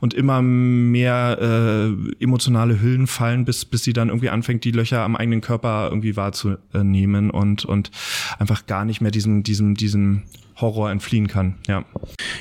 und 0.00 0.14
immer 0.14 0.42
mehr 0.42 1.38
äh, 1.40 2.22
emotionale 2.22 2.80
Hüllen 2.80 3.06
fallen, 3.06 3.44
bis, 3.44 3.64
bis 3.64 3.84
sie 3.84 3.92
dann 3.92 4.08
irgendwie 4.08 4.30
anfängt, 4.30 4.64
die 4.64 4.70
Löcher 4.70 5.02
am 5.02 5.16
eigenen 5.16 5.40
Körper 5.40 5.88
irgendwie 5.90 6.16
wahrzunehmen 6.16 7.30
und, 7.30 7.64
und 7.64 7.90
einfach 8.38 8.66
gar 8.66 8.84
nicht 8.84 9.00
mehr 9.00 9.10
diesem, 9.10 9.42
diesem, 9.42 9.74
diesem 9.74 10.22
Horror 10.60 10.90
entfliehen 10.90 11.28
kann. 11.28 11.56
Ja. 11.66 11.84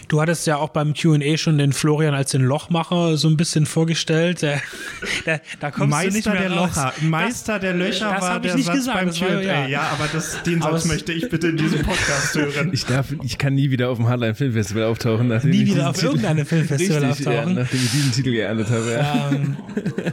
Du 0.08 0.22
hattest 0.22 0.48
ja 0.48 0.58
auch 0.58 0.70
beim 0.70 0.94
Q&A 0.94 1.38
schon 1.38 1.58
den 1.58 1.74
Florian 1.74 2.14
als 2.14 2.32
den 2.32 2.42
Lochmacher 2.44 3.18
so 3.18 3.28
ein 3.28 3.36
bisschen 3.36 3.66
vorgestellt. 3.66 4.42
Da, 4.42 4.56
da, 5.26 5.40
da 5.60 5.72
kommst 5.72 5.90
Meister 5.90 6.10
du 6.10 6.16
nicht 6.16 6.26
mehr 6.28 6.50
der 6.50 6.58
raus. 6.58 6.76
Locher. 6.76 6.94
Meister 7.02 7.54
das, 7.54 7.62
der 7.62 7.74
Löcher 7.74 8.12
das 8.12 8.22
war 8.22 8.36
ich 8.38 8.42
der 8.42 8.56
nicht 8.56 8.66
Satz 8.66 8.76
gesagt, 8.76 8.98
beim 8.98 9.12
Q&A. 9.12 9.42
Ja. 9.42 9.68
ja. 9.68 9.82
aber 9.92 10.08
das, 10.12 10.42
den 10.44 10.62
Satz 10.62 10.86
möchte 10.86 11.12
ich 11.12 11.30
bitte 11.30 11.48
in 11.48 11.58
diesem 11.58 11.82
Podcast 11.82 12.36
hören. 12.36 12.70
Ich 12.72 12.86
darf, 12.86 13.08
ich 13.24 13.38
kann 13.38 13.56
nie 13.56 13.70
wieder 13.70 13.90
auf 13.90 13.98
dem 13.98 14.08
Hardline 14.08 14.36
Filmfestival 14.36 14.84
auftauchen. 14.84 15.28
Nachdem 15.28 15.52
Nie 15.52 15.64
ich 15.64 15.76
wieder 15.76 15.90
auf 15.90 15.96
Titel, 15.96 16.08
irgendeinem 16.08 16.46
Filmfestival 16.46 17.04
richtig, 17.06 17.28
auftauchen. 17.28 17.56
Ja, 17.56 17.64
nachdem 17.64 17.80
ich 17.84 17.92
diesen 17.92 18.12
Titel 18.14 18.32
geerntet 18.32 18.70
habe. 18.70 18.92
Ja. 18.92 19.32
Ähm, 19.32 19.58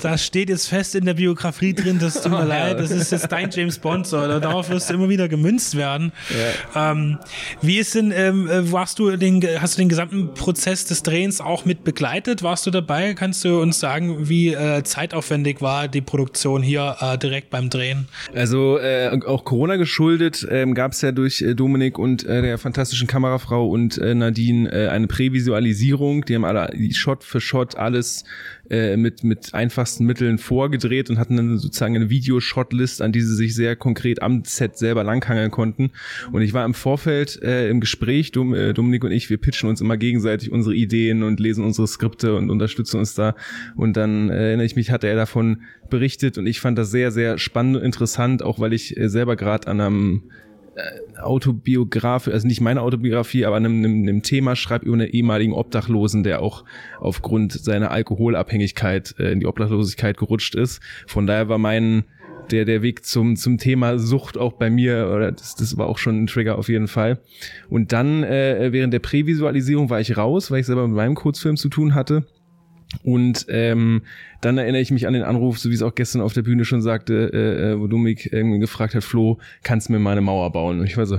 das 0.01 0.25
steht 0.25 0.49
jetzt 0.49 0.69
fest 0.69 0.95
in 0.95 1.05
der 1.05 1.15
Biografie 1.15 1.73
drin, 1.73 1.99
das 1.99 2.21
tut 2.21 2.33
mir 2.33 2.39
Oh, 2.39 2.41
ja. 2.41 2.45
leid, 2.47 2.81
das 2.81 2.91
ist 2.91 3.13
jetzt 3.13 3.31
dein 3.31 3.51
James 3.51 3.79
Bond, 3.79 4.07
so, 4.07 4.17
darauf 4.17 4.69
wirst 4.71 4.91
du 4.91 4.95
immer 4.95 5.09
wieder 5.09 5.29
gemünzt 5.29 5.77
werden. 5.77 6.13
Ähm, 6.75 7.19
wie 7.63 7.79
ist 7.79 7.95
denn, 7.95 8.11
ähm, 8.11 8.49
äh, 8.49 8.71
warst 8.73 8.99
du 8.99 9.17
den, 9.17 9.41
hast 9.61 9.77
du 9.77 9.83
den 9.83 9.84
gesamten 9.89 10.35
Prozess 10.35 10.85
des 10.85 11.03
Drehens 11.03 11.41
auch 11.41 11.65
mit 11.65 11.85
begleitet? 11.85 12.43
Warst 12.43 12.67
du 12.67 12.71
dabei? 12.71 13.15
Kannst 13.15 13.45
du 13.45 13.61
uns 13.61 13.81
sagen, 13.81 14.29
wie 14.29 14.53
äh, 14.53 14.83
zeitaufwendig 14.83 15.61
war 15.61 15.89
die 15.89 16.01
Produktion 16.01 16.63
hier 16.63 16.97
äh, 17.01 17.19
direkt 17.19 17.51
beim 17.51 17.71
Drehen? 17.71 18.09
Also 18.35 18.79
äh, 18.79 19.19
auch 19.27 19.45
Corona 19.45 19.77
geschuldet 19.77 20.47
ähm, 20.51 20.75
gab 20.75 20.93
es 20.93 21.01
ja 21.01 21.13
durch 21.13 21.43
äh, 21.43 21.55
Dominik 21.55 21.99
und 21.99 22.25
äh, 22.25 22.43
der 22.43 22.59
fantastischen 22.59 23.07
Kamerafrau 23.07 23.69
und 23.69 23.99
äh, 23.99 24.15
Nadine 24.15 24.65
eine 24.91 25.07
Prävisualisierung. 25.07 26.25
Die 26.25 26.35
haben 26.35 26.45
alle 26.45 26.71
Shot 26.93 27.23
für 27.23 27.41
Shot 27.41 27.77
alles 27.77 28.25
äh, 28.71 28.97
mit 28.97 29.25
mit 29.25 29.55
einfachsten 29.55 30.05
Mitteln 30.07 30.39
vorgedreht 30.39 31.11
und 31.11 31.19
hatten 31.19 31.37
dann 31.37 31.59
sozusagen 31.59 31.97
eine 31.97 32.11
Videoshotlist, 32.11 33.03
an 33.03 33.13
die 33.13 33.21
sie 33.21 33.35
sich 33.35 33.55
sehr 33.55 33.77
konkret 33.77 34.23
am 34.23 34.45
Set 34.45 34.77
selber 34.77 35.05
langhangeln 35.05 35.51
konnten. 35.51 35.91
Und 36.33 36.43
ich 36.43 36.53
war 36.53 36.65
im 36.65 36.75
Vorfeld 36.75 37.43
äh, 37.43 37.69
im 37.69 37.81
Gespräch, 37.81 38.33
Dom, 38.33 38.55
äh, 38.55 38.73
Dominik 38.73 39.05
und 39.05 39.13
ich, 39.13 39.31
wir 39.31 39.39
pitchen 39.39 39.69
uns 39.69 39.81
immer 39.81 39.97
gegenseitig 39.97 40.51
unsere 40.53 40.75
Ideen 40.75 41.23
und 41.23 41.41
lesen 41.41 41.65
unsere 41.65 41.87
Skripte 41.87 42.35
und 42.35 42.51
unterstützen 42.51 42.99
uns 42.99 43.15
da. 43.15 43.35
Und 43.77 43.97
dann 43.97 44.31
äh, 44.31 44.49
erinnere 44.49 44.67
ich 44.67 44.77
mich, 44.77 44.91
hatte 44.91 45.09
er 45.09 45.17
davon 45.17 45.63
berichtet 45.91 46.39
und 46.39 46.47
ich 46.47 46.61
fand 46.61 46.79
das 46.79 46.91
sehr, 46.91 47.11
sehr 47.11 47.39
spannend 47.39 47.77
und 47.77 47.83
interessant, 47.83 48.43
auch 48.43 48.59
weil 48.59 48.73
ich 48.73 48.97
äh, 48.97 49.09
selber 49.09 49.37
gerade 49.37 49.69
an 49.69 49.81
einem 49.81 50.23
Autobiografie, 51.21 52.33
also 52.33 52.47
nicht 52.47 52.61
meine 52.61 52.83
Autobiografie, 52.83 53.45
aber 53.45 53.57
einem, 53.57 53.79
einem, 53.79 54.03
einem 54.03 54.23
Thema 54.23 54.57
schreibt 54.57 54.85
über 54.85 54.95
einen 54.95 55.09
ehemaligen 55.09 55.53
Obdachlosen, 55.53 56.23
der 56.23 56.43
auch 56.43 56.65
aufgrund 57.01 57.53
seiner 57.53 57.91
Alkoholabhängigkeit 57.91 59.15
äh, 59.19 59.33
in 59.33 59.41
die 59.41 59.47
Obdachlosigkeit 59.47 60.17
gerutscht 60.17 60.55
ist. 60.55 60.81
Von 61.07 61.27
daher 61.27 61.49
war 61.49 61.59
mein 61.59 62.05
der 62.51 62.67
der 62.67 62.83
Weg 62.83 63.07
zum 63.07 63.37
zum 63.37 63.57
Thema 63.57 63.99
Sucht 63.99 64.37
auch 64.37 64.53
bei 64.53 64.69
mir 64.69 65.11
oder 65.15 65.33
das, 65.33 65.55
das 65.55 65.79
war 65.79 65.87
auch 65.87 65.97
schon 65.97 66.25
ein 66.25 66.27
Trigger 66.27 66.59
auf 66.59 66.69
jeden 66.69 66.89
Fall. 66.89 67.21
Und 67.71 67.93
dann 67.93 68.23
äh, 68.23 68.69
während 68.71 68.93
der 68.93 68.99
Prävisualisierung 68.99 69.89
war 69.89 70.01
ich 70.01 70.17
raus, 70.17 70.51
weil 70.51 70.61
ich 70.61 70.67
selber 70.67 70.87
mit 70.87 70.97
meinem 70.97 71.15
Kurzfilm 71.15 71.57
zu 71.57 71.69
tun 71.69 71.95
hatte. 71.95 72.27
Und 73.03 73.47
ähm, 73.49 74.03
dann 74.41 74.59
erinnere 74.59 74.81
ich 74.81 74.91
mich 74.91 75.07
an 75.07 75.15
den 75.15 75.23
Anruf, 75.23 75.59
so 75.59 75.71
wie 75.71 75.75
es 75.75 75.83
auch 75.83 75.95
gestern 75.95 76.23
auf 76.23 76.33
der 76.33 76.43
Bühne 76.43 76.65
schon 76.65 76.83
sagte, 76.83 77.31
äh, 77.33 77.73
äh 77.73 77.81
wo 77.81 77.87
Dominik 77.87 78.33
irgendwie 78.33 78.61
gefragt 78.61 78.95
hat, 78.95 79.05
Flo, 79.05 79.39
kannst 79.63 79.89
du 79.89 79.93
mir 79.93 79.99
mal 79.99 80.13
eine 80.13 80.21
Mauer 80.21 80.53
bauen? 80.53 80.81
Und 80.81 80.87
ich 80.87 80.97
war 80.97 81.07
so, 81.07 81.19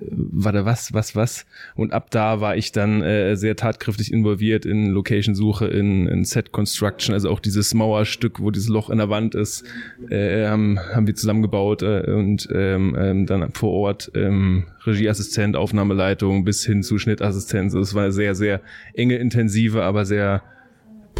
warte, 0.00 0.64
was, 0.64 0.92
was, 0.92 1.14
was? 1.16 1.46
Und 1.74 1.92
ab 1.92 2.10
da 2.10 2.40
war 2.40 2.56
ich 2.56 2.72
dann 2.72 3.02
äh, 3.02 3.36
sehr 3.36 3.56
tatkräftig 3.56 4.12
involviert 4.12 4.66
in 4.66 4.90
Location-Suche, 4.90 5.66
in, 5.66 6.06
in 6.06 6.24
Set-Construction, 6.24 7.14
also 7.14 7.30
auch 7.30 7.40
dieses 7.40 7.74
Mauerstück, 7.74 8.40
wo 8.40 8.50
dieses 8.50 8.68
Loch 8.68 8.90
in 8.90 8.98
der 8.98 9.08
Wand 9.08 9.34
ist, 9.34 9.64
äh, 10.10 10.46
haben, 10.46 10.78
haben 10.78 11.06
wir 11.06 11.14
zusammengebaut 11.14 11.82
äh, 11.82 12.10
und 12.10 12.48
ähm, 12.54 12.96
ähm, 12.98 13.26
dann 13.26 13.52
vor 13.52 13.72
Ort 13.72 14.10
ähm, 14.14 14.64
Regieassistent, 14.84 15.56
Aufnahmeleitung 15.56 16.44
bis 16.44 16.64
hin 16.64 16.82
zu 16.82 16.98
Schnittassistenz. 16.98 17.74
Es 17.74 17.94
war 17.94 18.12
sehr, 18.12 18.34
sehr 18.34 18.60
enge, 18.94 19.16
intensive, 19.16 19.82
aber 19.82 20.04
sehr 20.04 20.42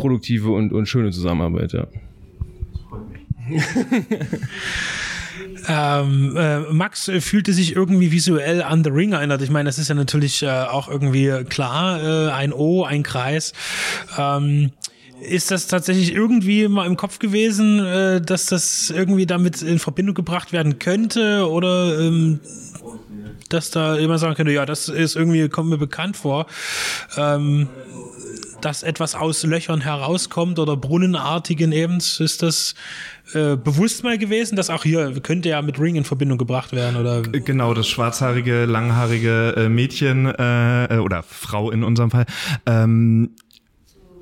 produktive 0.04 0.50
und, 0.50 0.70
und 0.70 0.86
schöne 0.86 1.12
Zusammenarbeit, 1.12 1.72
ja. 1.72 1.86
Ähm, 5.66 6.36
äh, 6.36 6.60
Max 6.72 7.08
äh, 7.08 7.22
fühlte 7.22 7.54
sich 7.54 7.74
irgendwie 7.74 8.12
visuell 8.12 8.62
an 8.62 8.84
The 8.84 8.90
Ring 8.90 9.12
erinnert. 9.12 9.40
Ich 9.40 9.48
meine, 9.48 9.66
das 9.66 9.78
ist 9.78 9.88
ja 9.88 9.94
natürlich 9.94 10.42
äh, 10.42 10.50
auch 10.50 10.88
irgendwie 10.88 11.44
klar, 11.48 12.02
äh, 12.02 12.30
ein 12.32 12.52
O, 12.52 12.84
ein 12.84 13.02
Kreis. 13.02 13.54
Ähm, 14.18 14.72
ist 15.22 15.50
das 15.50 15.66
tatsächlich 15.66 16.12
irgendwie 16.12 16.68
mal 16.68 16.86
im 16.86 16.98
Kopf 16.98 17.18
gewesen, 17.18 17.78
äh, 17.82 18.20
dass 18.20 18.44
das 18.44 18.90
irgendwie 18.90 19.24
damit 19.24 19.62
in 19.62 19.78
Verbindung 19.78 20.14
gebracht 20.14 20.52
werden 20.52 20.78
könnte 20.78 21.48
oder 21.48 21.98
ähm, 21.98 22.40
dass 23.48 23.70
da 23.70 23.96
jemand 23.98 24.20
sagen 24.20 24.34
könnte, 24.34 24.52
ja, 24.52 24.66
das 24.66 24.90
ist 24.90 25.16
irgendwie, 25.16 25.48
kommt 25.48 25.70
mir 25.70 25.78
bekannt 25.78 26.18
vor. 26.18 26.46
Ähm, 27.16 27.68
dass 28.64 28.82
etwas 28.82 29.14
aus 29.14 29.42
Löchern 29.42 29.80
herauskommt 29.80 30.58
oder 30.58 30.76
brunnenartigen 30.76 31.72
eben, 31.72 31.98
ist 31.98 32.42
das 32.42 32.74
äh, 33.32 33.56
bewusst 33.56 34.04
mal 34.04 34.18
gewesen, 34.18 34.56
dass 34.56 34.70
auch 34.70 34.82
hier 34.82 35.20
könnte 35.20 35.48
ja 35.48 35.62
mit 35.62 35.78
Ring 35.78 35.96
in 35.96 36.04
Verbindung 36.04 36.38
gebracht 36.38 36.72
werden 36.72 36.96
oder? 36.96 37.22
Genau 37.22 37.74
das 37.74 37.88
schwarzhaarige 37.88 38.64
langhaarige 38.64 39.54
äh, 39.56 39.68
Mädchen 39.68 40.26
äh, 40.26 40.98
oder 41.02 41.22
Frau 41.22 41.70
in 41.70 41.84
unserem 41.84 42.10
Fall. 42.10 42.26
Ähm, 42.66 43.30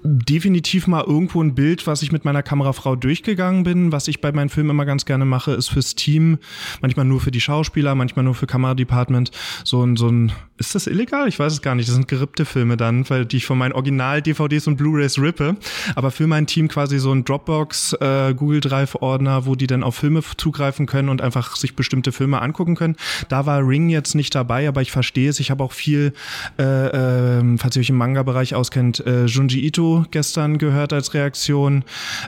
definitiv 0.05 0.87
mal 0.87 1.05
irgendwo 1.05 1.43
ein 1.43 1.55
Bild, 1.55 1.87
was 1.87 2.03
ich 2.03 2.13
mit 2.13 2.25
meiner 2.25 2.43
Kamerafrau 2.43 2.97
durchgegangen 2.97 3.63
bin. 3.63 3.93
Was 3.93 4.09
ich 4.09 4.21
bei 4.21 4.33
meinen 4.33 4.49
Filmen 4.49 4.71
immer 4.71 4.85
ganz 4.85 5.05
gerne 5.05 5.25
mache, 5.25 5.53
ist 5.53 5.69
fürs 5.69 5.95
Team, 5.95 6.39
manchmal 6.81 7.05
nur 7.05 7.21
für 7.21 7.31
die 7.31 7.41
Schauspieler, 7.41 7.95
manchmal 7.95 8.25
nur 8.25 8.35
für 8.35 8.47
Kameradepartment, 8.47 9.31
so 9.65 9.85
ein, 9.85 9.97
so 9.97 10.09
ein, 10.09 10.33
ist 10.59 10.75
das 10.75 10.87
illegal? 10.87 11.29
Ich 11.29 11.39
weiß 11.39 11.53
es 11.53 11.63
gar 11.63 11.75
nicht. 11.75 11.89
Das 11.89 11.95
sind 11.95 12.09
gerippte 12.09 12.45
Filme 12.45 12.77
dann, 12.77 13.09
weil 13.11 13.27
die 13.27 13.37
ich 13.37 13.47
von 13.47 13.59
meinen 13.59 13.73
Original-DVDs 13.73 14.67
und 14.67 14.77
Blu-rays 14.77 15.19
rippe. 15.19 15.57
Aber 15.95 16.11
für 16.11 16.27
mein 16.27 16.47
Team 16.47 16.69
quasi 16.69 16.99
so 16.99 17.13
ein 17.13 17.25
Dropbox, 17.25 17.95
äh, 17.95 18.35
Google 18.35 18.61
Drive-Ordner, 18.61 19.47
wo 19.47 19.55
die 19.55 19.67
dann 19.67 19.83
auf 19.83 19.97
Filme 19.97 20.23
zugreifen 20.37 20.87
können 20.87 21.09
und 21.09 21.23
einfach 21.23 21.57
sich 21.57 21.77
bestimmte 21.77 22.13
Filme 22.13 22.41
angucken 22.41 22.75
können. 22.75 22.97
Da 23.29 23.47
war 23.47 23.67
Ring 23.67 23.89
jetzt 23.89 24.15
nicht 24.15 24.35
dabei, 24.35 24.69
aber 24.69 24.83
ich 24.83 24.91
verstehe 24.91 25.31
es. 25.31 25.39
Ich 25.39 25.51
habe 25.51 25.63
auch 25.63 25.73
viel, 25.73 26.13
äh, 26.59 26.63
äh, 26.63 27.57
falls 27.59 27.77
ihr 27.77 27.81
euch 27.81 27.91
im 27.91 27.97
Manga-Bereich 27.97 28.55
auskennt, 28.55 29.05
äh, 29.07 29.27
Junji 29.27 29.65
Ito 29.67 29.92
gestern 30.11 30.59
gehört 30.59 30.93
als 30.93 31.15
Reaktion, 31.15 31.85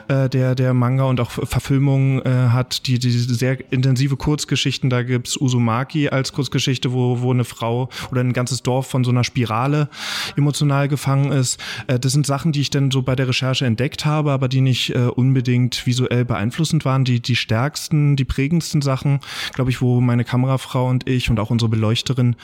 äh, 0.07 0.29
der, 0.29 0.55
der 0.55 0.73
Manga 0.73 1.03
und 1.03 1.19
auch 1.19 1.31
Verfilmungen 1.31 2.21
äh, 2.21 2.49
hat, 2.49 2.87
die, 2.87 2.99
die 2.99 3.11
sehr 3.11 3.57
intensive 3.71 4.17
Kurzgeschichten, 4.17 4.89
da 4.89 5.03
gibt's 5.03 5.39
Uzumaki 5.39 6.09
als 6.09 6.33
Kurzgeschichte, 6.33 6.93
wo, 6.93 7.21
wo 7.21 7.31
eine 7.31 7.43
Frau 7.43 7.89
oder 8.11 8.21
ein 8.21 8.33
ganzes 8.33 8.63
Dorf 8.63 8.87
von 8.87 9.03
so 9.03 9.11
einer 9.11 9.23
Spirale 9.23 9.89
emotional 10.35 10.87
gefangen 10.87 11.31
ist. 11.31 11.59
Äh, 11.87 11.99
das 11.99 12.13
sind 12.13 12.25
Sachen, 12.25 12.51
die 12.51 12.61
ich 12.61 12.69
dann 12.69 12.91
so 12.91 13.01
bei 13.01 13.15
der 13.15 13.27
Recherche 13.27 13.65
entdeckt 13.65 14.05
habe, 14.05 14.31
aber 14.31 14.47
die 14.47 14.61
nicht 14.61 14.95
äh, 14.95 15.07
unbedingt 15.07 15.85
visuell 15.85 16.25
beeinflussend 16.25 16.85
waren. 16.85 17.05
Die, 17.05 17.21
die 17.21 17.35
stärksten, 17.35 18.15
die 18.15 18.25
prägendsten 18.25 18.81
Sachen, 18.81 19.19
glaube 19.53 19.69
ich, 19.71 19.81
wo 19.81 20.01
meine 20.01 20.23
Kamerafrau 20.23 20.87
und 20.87 21.07
ich 21.07 21.29
und 21.29 21.39
auch 21.39 21.49
unsere 21.49 21.69
Beleuchterin 21.69 22.35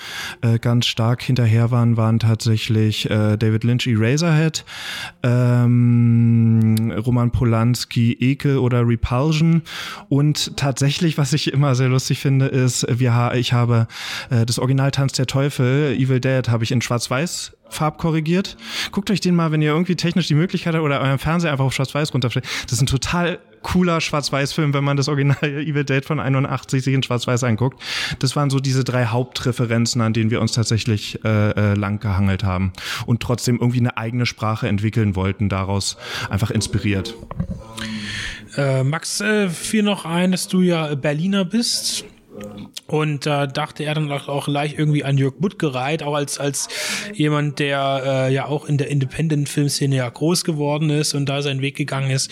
äh, 0.42 0.60
ganz 0.60 0.86
stark 0.86 1.22
hinterher 1.22 1.72
waren, 1.72 1.98
waren 1.98 2.20
tatsächlich 2.20 3.10
äh, 3.10 3.38
David 3.38 3.64
Lynch 3.64 3.88
Eraserhead, 3.88 4.66
ähm, 5.24 6.92
Roman 7.06 7.32
Polanski 7.32 8.14
Ekel 8.20 8.58
oder 8.58 8.88
Repulsion. 8.88 9.62
Und 10.10 10.58
tatsächlich, 10.58 11.18
was 11.18 11.34
ich 11.34 11.54
immer 11.54 11.76
sehr 11.76 11.90
lustig 11.90 12.20
finde, 12.20 12.48
ist, 12.48 12.86
wir, 12.90 13.32
ich 13.36 13.54
habe 13.54 13.88
äh, 14.30 14.46
das 14.46 14.60
Original 14.60 14.92
Tanz 14.92 15.14
der 15.14 15.28
Teufel, 15.28 15.96
Evil 15.98 16.20
Dead, 16.20 16.50
habe 16.50 16.64
ich 16.64 16.72
in 16.72 16.82
Schwarz-Weiß 16.82 17.58
farbkorrigiert. 17.70 18.58
Guckt 18.92 19.10
euch 19.12 19.22
den 19.22 19.36
mal, 19.36 19.52
wenn 19.52 19.62
ihr 19.62 19.72
irgendwie 19.72 19.96
technisch 19.96 20.28
die 20.28 20.36
Möglichkeit 20.36 20.76
habt 20.76 20.84
oder 20.84 21.00
euren 21.00 21.20
Fernseher 21.20 21.52
einfach 21.52 21.66
auf 21.66 21.74
Schwarz-Weiß 21.74 22.14
runterstellt. 22.14 22.46
Das 22.64 22.74
ist 22.74 22.82
ein 22.82 22.88
total 22.88 23.40
cooler 23.62 24.02
Schwarz-Weiß-Film, 24.02 24.74
wenn 24.74 24.84
man 24.84 24.98
das 24.98 25.08
Original 25.08 25.38
Evil 25.44 25.84
Dead 25.84 26.04
von 26.04 26.20
81 26.20 26.84
sich 26.84 26.94
in 26.94 27.04
Schwarz-Weiß 27.04 27.44
anguckt. 27.44 27.82
Das 28.20 28.36
waren 28.36 28.50
so 28.50 28.60
diese 28.60 28.84
drei 28.84 29.06
Hauptreferenzen, 29.06 30.02
an 30.02 30.14
denen 30.14 30.32
wir 30.32 30.42
uns 30.42 30.54
tatsächlich 30.54 31.24
äh, 31.24 31.52
äh, 31.52 31.74
lang 31.76 32.00
gehangelt 32.00 32.44
haben 32.44 32.74
und 33.06 33.22
trotzdem 33.22 33.60
irgendwie 33.60 33.80
eine 33.80 33.98
eigene 33.98 34.26
Sprache 34.26 34.68
entwickeln 34.68 35.16
wollten, 35.16 35.50
daraus 35.50 35.98
einfach 36.30 36.52
inspiriert. 36.52 37.16
Äh, 38.58 38.84
Max, 38.84 39.22
äh, 39.22 39.50
fiel 39.50 39.84
noch 39.84 40.06
ein, 40.06 40.32
dass 40.32 40.48
du 40.48 40.62
ja 40.62 40.94
Berliner 40.96 41.46
bist. 41.46 42.06
Und 42.88 43.26
da 43.26 43.44
äh, 43.44 43.48
dachte 43.48 43.84
er 43.84 43.94
dann 43.94 44.12
auch 44.12 44.46
gleich 44.46 44.78
irgendwie 44.78 45.04
an 45.04 45.18
Jörg 45.18 45.36
Buttgereit, 45.40 46.04
auch 46.04 46.16
als, 46.16 46.40
als 46.40 46.68
jemand, 47.14 47.60
der 47.60 48.02
äh, 48.06 48.34
ja 48.34 48.46
auch 48.46 48.66
in 48.66 48.78
der 48.78 48.90
Independent-Filmszene 48.90 49.96
ja 49.96 50.10
groß 50.10 50.44
geworden 50.44 50.90
ist 50.90 51.14
und 51.14 51.28
da 51.28 51.42
seinen 51.42 51.62
Weg 51.62 51.76
gegangen 51.76 52.12
ist. 52.12 52.32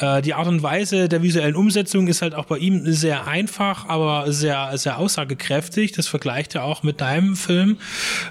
Äh, 0.00 0.22
die 0.22 0.34
Art 0.34 0.46
und 0.46 0.62
Weise 0.62 1.08
der 1.08 1.22
visuellen 1.22 1.56
Umsetzung 1.56 2.06
ist 2.06 2.22
halt 2.22 2.34
auch 2.34 2.44
bei 2.44 2.58
ihm 2.58 2.82
sehr 2.92 3.26
einfach, 3.26 3.88
aber 3.88 4.32
sehr, 4.32 4.76
sehr 4.78 4.98
aussagekräftig. 4.98 5.92
Das 5.92 6.06
vergleicht 6.06 6.54
er 6.54 6.64
auch 6.64 6.82
mit 6.82 7.00
deinem 7.00 7.36
Film 7.36 7.78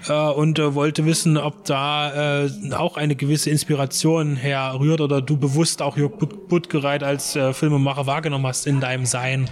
äh, 0.07 0.13
und 0.13 0.59
äh, 0.59 0.75
wollte 0.75 1.05
wissen, 1.05 1.38
ob 1.38 1.65
da 1.65 2.45
äh, 2.45 2.73
auch 2.73 2.97
eine 2.97 3.15
gewisse 3.15 3.49
Inspiration 3.49 4.35
herrührt 4.35 5.01
oder 5.01 5.21
du 5.21 5.38
bewusst 5.38 5.81
auch 5.81 5.97
Jörg 5.97 6.13
Buttgereit 6.49 7.03
als 7.03 7.35
äh, 7.35 7.53
Filmemacher 7.53 8.05
wahrgenommen 8.05 8.47
hast 8.47 8.67
in 8.67 8.79
deinem 8.79 9.05
Sein. 9.05 9.49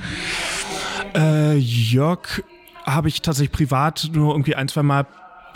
Äh, 1.17 1.57
Jörg 1.57 2.43
habe 2.85 3.09
ich 3.09 3.21
tatsächlich 3.21 3.51
privat 3.51 4.11
nur 4.13 4.33
irgendwie 4.33 4.55
ein, 4.55 4.67
zwei 4.67 4.83
Mal 4.83 5.05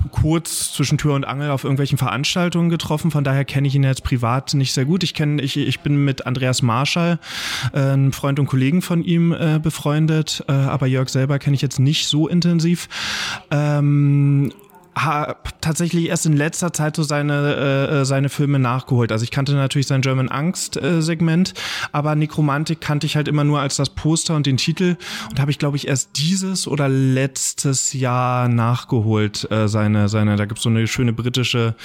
kurz 0.09 0.73
zwischen 0.73 0.97
Tür 0.97 1.13
und 1.13 1.25
Angel 1.25 1.51
auf 1.51 1.63
irgendwelchen 1.63 1.97
Veranstaltungen 1.97 2.69
getroffen. 2.69 3.11
Von 3.11 3.23
daher 3.23 3.45
kenne 3.45 3.67
ich 3.67 3.75
ihn 3.75 3.83
jetzt 3.83 4.03
privat 4.03 4.53
nicht 4.55 4.73
sehr 4.73 4.85
gut. 4.85 5.03
Ich 5.03 5.13
kenne, 5.13 5.41
ich, 5.41 5.57
ich 5.57 5.81
bin 5.81 6.03
mit 6.03 6.25
Andreas 6.25 6.63
Marschall, 6.63 7.19
äh, 7.73 7.79
einem 7.79 8.11
Freund 8.11 8.39
und 8.39 8.47
Kollegen 8.47 8.81
von 8.81 9.03
ihm, 9.03 9.31
äh, 9.31 9.59
befreundet. 9.61 10.43
Äh, 10.47 10.53
aber 10.53 10.87
Jörg 10.87 11.09
selber 11.09 11.37
kenne 11.37 11.55
ich 11.55 11.61
jetzt 11.61 11.79
nicht 11.79 12.07
so 12.07 12.27
intensiv. 12.27 12.89
Ähm, 13.51 14.51
habe 14.95 15.37
tatsächlich 15.61 16.09
erst 16.09 16.25
in 16.25 16.35
letzter 16.35 16.73
Zeit 16.73 16.95
so 16.95 17.03
seine, 17.03 17.55
äh, 17.55 18.01
äh, 18.01 18.05
seine 18.05 18.29
Filme 18.29 18.59
nachgeholt. 18.59 19.11
Also 19.11 19.23
ich 19.23 19.31
kannte 19.31 19.53
natürlich 19.53 19.87
sein 19.87 20.01
German 20.01 20.29
Angst-Segment, 20.29 21.49
äh, 21.49 21.89
aber 21.91 22.15
Nekromantik 22.15 22.81
kannte 22.81 23.05
ich 23.05 23.15
halt 23.15 23.27
immer 23.27 23.43
nur 23.43 23.59
als 23.59 23.77
das 23.77 23.89
Poster 23.89 24.35
und 24.35 24.45
den 24.45 24.57
Titel 24.57 24.97
und 25.29 25.39
habe 25.39 25.51
ich, 25.51 25.59
glaube 25.59 25.77
ich, 25.77 25.87
erst 25.87 26.17
dieses 26.17 26.67
oder 26.67 26.89
letztes 26.89 27.93
Jahr 27.93 28.49
nachgeholt. 28.49 29.49
Äh, 29.51 29.67
seine, 29.67 30.09
seine, 30.09 30.35
da 30.35 30.45
gibt's 30.45 30.63
so 30.63 30.69
eine 30.69 30.85
schöne 30.87 31.13
britische 31.13 31.75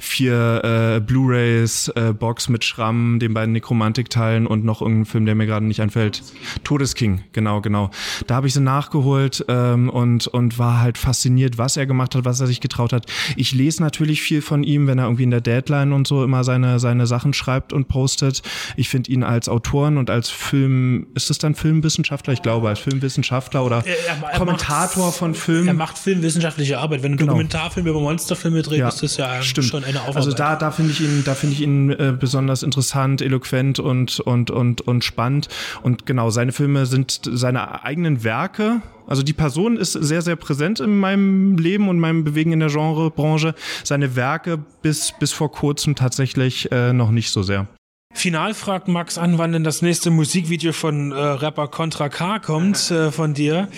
vier 0.00 0.96
äh, 0.96 1.00
Blu-Rays 1.00 1.88
äh, 1.88 2.14
mit 2.48 2.64
Schramm, 2.64 3.18
den 3.18 3.34
beiden 3.34 3.52
Nekromantik-Teilen 3.52 4.46
und 4.46 4.64
noch 4.64 4.82
irgendein 4.82 5.06
Film, 5.06 5.26
der 5.26 5.34
mir 5.34 5.46
gerade 5.46 5.64
nicht 5.64 5.80
einfällt. 5.80 6.22
Todesking, 6.64 7.22
genau, 7.32 7.60
genau. 7.60 7.90
Da 8.26 8.36
habe 8.36 8.46
ich 8.46 8.54
sie 8.54 8.60
nachgeholt 8.60 9.44
ähm, 9.48 9.88
und, 9.88 10.26
und 10.26 10.58
war 10.58 10.80
halt 10.80 10.98
fasziniert, 10.98 11.58
was 11.58 11.76
er 11.76 11.86
gemacht 11.86 12.14
hat, 12.14 12.24
was 12.24 12.40
er 12.40 12.46
sich 12.46 12.55
sich 12.56 12.60
getraut 12.60 12.92
hat. 12.92 13.06
Ich 13.36 13.52
lese 13.52 13.82
natürlich 13.82 14.22
viel 14.22 14.42
von 14.42 14.62
ihm, 14.62 14.86
wenn 14.86 14.98
er 14.98 15.04
irgendwie 15.04 15.22
in 15.22 15.30
der 15.30 15.40
Deadline 15.40 15.92
und 15.92 16.06
so 16.06 16.24
immer 16.24 16.44
seine, 16.44 16.78
seine 16.78 17.06
Sachen 17.06 17.32
schreibt 17.32 17.72
und 17.72 17.88
postet. 17.88 18.42
Ich 18.76 18.88
finde 18.88 19.10
ihn 19.12 19.22
als 19.22 19.48
Autoren 19.48 19.98
und 19.98 20.10
als 20.10 20.30
Film, 20.30 21.06
ist 21.14 21.30
es 21.30 21.38
dann 21.38 21.54
Filmwissenschaftler? 21.54 22.32
Ich 22.32 22.42
glaube, 22.42 22.68
als 22.68 22.80
Filmwissenschaftler 22.80 23.64
oder 23.64 23.84
er, 23.86 24.30
er 24.32 24.38
Kommentator 24.38 25.12
von 25.12 25.34
Filmen. 25.34 25.68
Er 25.68 25.74
macht 25.74 25.98
filmwissenschaftliche 25.98 26.78
Arbeit. 26.78 27.02
Wenn 27.02 27.12
du 27.12 27.18
genau. 27.18 27.32
Dokumentarfilme 27.32 27.90
über 27.90 28.00
Monsterfilme 28.00 28.62
drehst, 28.62 28.78
ja, 28.78 28.88
ist 28.88 29.02
das 29.02 29.16
ja 29.16 29.42
stimmt. 29.42 29.66
schon 29.66 29.84
eine 29.84 30.00
Aufarbeitung. 30.00 30.16
Also 30.16 30.32
da, 30.32 30.56
da 30.56 30.70
finde 30.70 30.92
ich 30.92 31.00
ihn, 31.00 31.22
da 31.24 31.34
finde 31.34 31.54
ich 31.54 31.62
ihn 31.62 31.90
äh, 31.90 32.14
besonders 32.18 32.62
interessant, 32.62 33.20
eloquent 33.20 33.78
und, 33.78 34.20
und, 34.20 34.50
und, 34.50 34.80
und 34.80 35.04
spannend. 35.04 35.48
Und 35.82 36.06
genau, 36.06 36.30
seine 36.30 36.52
Filme 36.52 36.86
sind 36.86 37.20
seine 37.24 37.84
eigenen 37.84 38.24
Werke 38.24 38.80
Also 39.06 39.22
die 39.22 39.32
Person 39.32 39.76
ist 39.76 39.92
sehr, 39.92 40.22
sehr 40.22 40.36
präsent 40.36 40.80
in 40.80 40.98
meinem 40.98 41.58
Leben 41.58 41.88
und 41.88 41.98
meinem 41.98 42.24
Bewegen 42.24 42.52
in 42.52 42.60
der 42.60 42.70
Genrebranche. 42.70 43.54
Seine 43.84 44.16
Werke 44.16 44.58
bis, 44.82 45.12
bis 45.18 45.32
vor 45.32 45.50
kurzem 45.52 45.94
tatsächlich 45.94 46.70
äh, 46.72 46.92
noch 46.92 47.10
nicht 47.10 47.30
so 47.30 47.42
sehr. 47.42 47.68
Final 48.16 48.54
fragt 48.54 48.88
Max 48.88 49.18
an, 49.18 49.36
wann 49.36 49.52
denn 49.52 49.62
das 49.62 49.82
nächste 49.82 50.10
Musikvideo 50.10 50.72
von 50.72 51.12
äh, 51.12 51.14
Rapper 51.14 51.68
Contra 51.68 52.08
K 52.08 52.38
kommt 52.38 52.90
äh, 52.90 53.12
von 53.12 53.34
dir. 53.34 53.68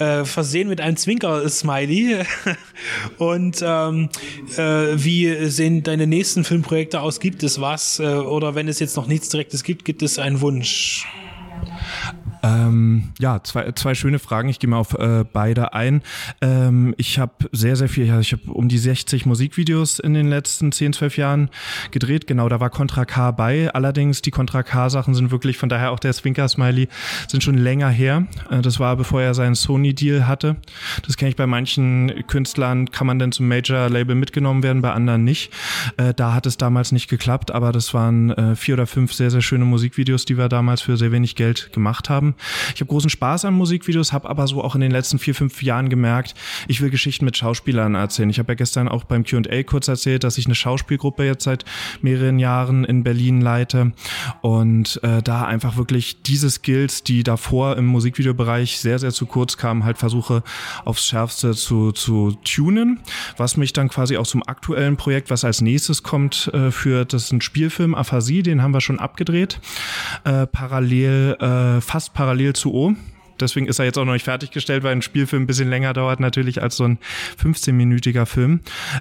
Äh, 0.00 0.24
versehen 0.24 0.68
mit 0.68 0.80
einem 0.80 0.96
Zwinker-Smiley. 0.96 2.24
Und 3.18 3.62
ähm, 3.62 4.08
äh, 4.56 4.62
wie 4.96 5.46
sehen 5.48 5.84
deine 5.84 6.08
nächsten 6.08 6.42
Filmprojekte 6.42 7.00
aus? 7.00 7.20
Gibt 7.20 7.44
es 7.44 7.60
was? 7.60 8.00
Äh, 8.00 8.04
oder 8.04 8.56
wenn 8.56 8.66
es 8.66 8.80
jetzt 8.80 8.96
noch 8.96 9.06
nichts 9.06 9.28
Direktes 9.28 9.62
gibt, 9.62 9.84
gibt 9.84 10.02
es 10.02 10.18
einen 10.18 10.40
Wunsch? 10.40 11.06
Ähm, 12.44 13.04
ja, 13.18 13.42
zwei, 13.42 13.72
zwei 13.72 13.94
schöne 13.94 14.18
Fragen. 14.18 14.50
Ich 14.50 14.58
gehe 14.58 14.68
mal 14.68 14.76
auf 14.76 14.92
äh, 14.92 15.24
beide 15.24 15.72
ein. 15.72 16.02
Ähm, 16.42 16.94
ich 16.98 17.18
habe 17.18 17.32
sehr, 17.52 17.74
sehr 17.74 17.88
viel, 17.88 18.06
ja, 18.06 18.20
ich 18.20 18.32
habe 18.32 18.52
um 18.52 18.68
die 18.68 18.76
60 18.76 19.24
Musikvideos 19.24 19.98
in 19.98 20.12
den 20.12 20.28
letzten 20.28 20.70
10, 20.70 20.92
12 20.92 21.16
Jahren 21.16 21.50
gedreht. 21.90 22.26
Genau, 22.26 22.50
da 22.50 22.60
war 22.60 22.68
Contra 22.68 23.06
K 23.06 23.30
bei. 23.30 23.72
Allerdings 23.72 24.20
die 24.20 24.30
Contra 24.30 24.62
K-Sachen 24.62 25.14
sind 25.14 25.30
wirklich, 25.30 25.56
von 25.56 25.70
daher 25.70 25.90
auch 25.90 25.98
der 25.98 26.12
Swinker-Smiley, 26.12 26.88
sind 27.28 27.42
schon 27.42 27.56
länger 27.56 27.88
her. 27.88 28.26
Äh, 28.50 28.60
das 28.60 28.78
war, 28.78 28.94
bevor 28.96 29.22
er 29.22 29.32
seinen 29.32 29.54
Sony-Deal 29.54 30.26
hatte. 30.26 30.56
Das 31.06 31.16
kenne 31.16 31.30
ich 31.30 31.36
bei 31.36 31.46
manchen 31.46 32.26
Künstlern, 32.26 32.90
kann 32.90 33.06
man 33.06 33.18
denn 33.18 33.32
zum 33.32 33.48
Major-Label 33.48 34.14
mitgenommen 34.14 34.62
werden, 34.62 34.82
bei 34.82 34.92
anderen 34.92 35.24
nicht. 35.24 35.50
Äh, 35.96 36.12
da 36.12 36.34
hat 36.34 36.44
es 36.44 36.58
damals 36.58 36.92
nicht 36.92 37.08
geklappt, 37.08 37.52
aber 37.52 37.72
das 37.72 37.94
waren 37.94 38.30
äh, 38.32 38.54
vier 38.54 38.74
oder 38.74 38.86
fünf 38.86 39.14
sehr, 39.14 39.30
sehr 39.30 39.40
schöne 39.40 39.64
Musikvideos, 39.64 40.26
die 40.26 40.36
wir 40.36 40.50
damals 40.50 40.82
für 40.82 40.98
sehr 40.98 41.10
wenig 41.10 41.36
Geld 41.36 41.72
gemacht 41.72 42.10
haben. 42.10 42.33
Ich 42.74 42.80
habe 42.80 42.88
großen 42.88 43.10
Spaß 43.10 43.44
an 43.44 43.54
Musikvideos, 43.54 44.12
habe 44.12 44.28
aber 44.28 44.46
so 44.46 44.62
auch 44.62 44.74
in 44.74 44.80
den 44.80 44.90
letzten 44.90 45.18
vier, 45.18 45.34
fünf 45.34 45.62
Jahren 45.62 45.88
gemerkt, 45.88 46.34
ich 46.68 46.80
will 46.80 46.90
Geschichten 46.90 47.24
mit 47.24 47.36
Schauspielern 47.36 47.94
erzählen. 47.94 48.30
Ich 48.30 48.38
habe 48.38 48.52
ja 48.52 48.56
gestern 48.56 48.88
auch 48.88 49.04
beim 49.04 49.24
Q&A 49.24 49.62
kurz 49.62 49.88
erzählt, 49.88 50.24
dass 50.24 50.38
ich 50.38 50.46
eine 50.46 50.54
Schauspielgruppe 50.54 51.24
jetzt 51.24 51.44
seit 51.44 51.64
mehreren 52.00 52.38
Jahren 52.38 52.84
in 52.84 53.04
Berlin 53.04 53.40
leite 53.40 53.92
und 54.42 55.00
äh, 55.02 55.22
da 55.22 55.44
einfach 55.44 55.76
wirklich 55.76 56.22
diese 56.22 56.50
Skills, 56.50 57.02
die 57.02 57.22
davor 57.22 57.76
im 57.76 57.86
Musikvideobereich 57.86 58.78
sehr, 58.78 58.98
sehr 58.98 59.12
zu 59.12 59.26
kurz 59.26 59.56
kamen, 59.56 59.84
halt 59.84 59.98
versuche 59.98 60.42
aufs 60.84 61.06
Schärfste 61.06 61.54
zu, 61.54 61.92
zu 61.92 62.32
tunen, 62.44 63.00
was 63.36 63.56
mich 63.56 63.72
dann 63.72 63.88
quasi 63.88 64.16
auch 64.16 64.26
zum 64.26 64.42
aktuellen 64.46 64.96
Projekt, 64.96 65.30
was 65.30 65.44
als 65.44 65.60
nächstes 65.60 66.02
kommt, 66.02 66.50
äh, 66.52 66.70
führt. 66.70 67.12
Das 67.12 67.24
ist 67.24 67.32
ein 67.32 67.40
Spielfilm, 67.40 67.94
Aphasie, 67.94 68.42
den 68.42 68.62
haben 68.62 68.74
wir 68.74 68.80
schon 68.80 68.98
abgedreht. 68.98 69.60
Äh, 70.24 70.46
parallel, 70.46 71.36
äh, 71.40 71.80
fast 71.80 72.14
parallel 72.14 72.23
zu 72.54 72.72
O. 72.74 72.94
Deswegen 73.40 73.66
ist 73.66 73.78
er 73.78 73.84
jetzt 73.84 73.98
auch 73.98 74.04
noch 74.04 74.12
nicht 74.12 74.24
fertiggestellt, 74.24 74.82
weil 74.82 74.92
ein 74.92 75.02
Spielfilm 75.02 75.44
ein 75.44 75.46
bisschen 75.46 75.68
länger 75.68 75.92
dauert 75.92 76.20
natürlich 76.20 76.62
als 76.62 76.76
so 76.76 76.84
ein 76.84 76.98
15-minütiger 77.42 78.26
Film. 78.26 78.60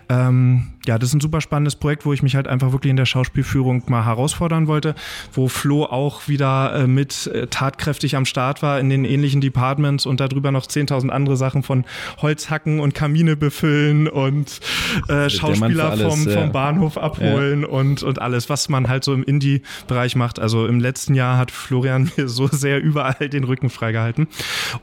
Ähm, 0.09 0.73
ja, 0.85 0.97
das 0.99 1.09
ist 1.09 1.15
ein 1.15 1.21
super 1.21 1.39
spannendes 1.39 1.75
Projekt, 1.75 2.05
wo 2.05 2.13
ich 2.13 2.23
mich 2.23 2.35
halt 2.35 2.47
einfach 2.47 2.71
wirklich 2.71 2.89
in 2.89 2.97
der 2.97 3.05
Schauspielführung 3.05 3.83
mal 3.87 4.05
herausfordern 4.05 4.67
wollte, 4.67 4.95
wo 5.31 5.47
Flo 5.47 5.85
auch 5.85 6.27
wieder 6.27 6.73
äh, 6.75 6.87
mit 6.87 7.27
äh, 7.27 7.47
tatkräftig 7.47 8.15
am 8.15 8.25
Start 8.25 8.61
war 8.61 8.79
in 8.79 8.89
den 8.89 9.05
ähnlichen 9.05 9.39
Departments 9.39 10.05
und 10.05 10.19
darüber 10.19 10.51
noch 10.51 10.65
10.000 10.65 11.09
andere 11.09 11.37
Sachen 11.37 11.63
von 11.63 11.85
Holzhacken 12.21 12.79
und 12.79 12.93
Kamine 12.93 13.37
befüllen 13.37 14.07
und 14.07 14.59
äh, 15.07 15.29
Schauspieler 15.29 15.91
alles, 15.91 16.13
vom, 16.13 16.27
vom 16.27 16.51
Bahnhof 16.51 16.97
abholen 16.97 17.61
ja. 17.61 17.67
und, 17.67 18.03
und 18.03 18.21
alles, 18.21 18.49
was 18.49 18.67
man 18.67 18.89
halt 18.89 19.03
so 19.03 19.13
im 19.13 19.23
Indie-Bereich 19.23 20.15
macht. 20.15 20.39
Also 20.39 20.67
im 20.67 20.79
letzten 20.79 21.15
Jahr 21.15 21.37
hat 21.37 21.51
Florian 21.51 22.11
mir 22.17 22.27
so 22.27 22.47
sehr 22.47 22.81
überall 22.81 23.29
den 23.29 23.45
Rücken 23.45 23.69
freigehalten. 23.69 24.22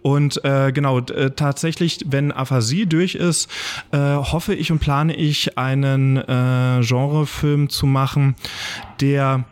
Und 0.02 0.44
äh, 0.44 0.72
genau, 0.72 0.98
äh, 1.00 1.30
tatsächlich, 1.30 2.00
wenn 2.06 2.32
Aphasie 2.32 2.86
durch 2.86 3.14
ist, 3.14 3.50
äh, 3.92 3.98
hoffe 3.98 4.54
ich 4.54 4.70
und 4.70 4.78
plane 4.78 5.14
ich 5.14 5.58
eine 5.58 5.80
einen 5.90 6.16
äh, 6.16 6.84
Genrefilm 6.86 7.68
zu 7.68 7.86
machen, 7.86 8.36
der 9.00 9.44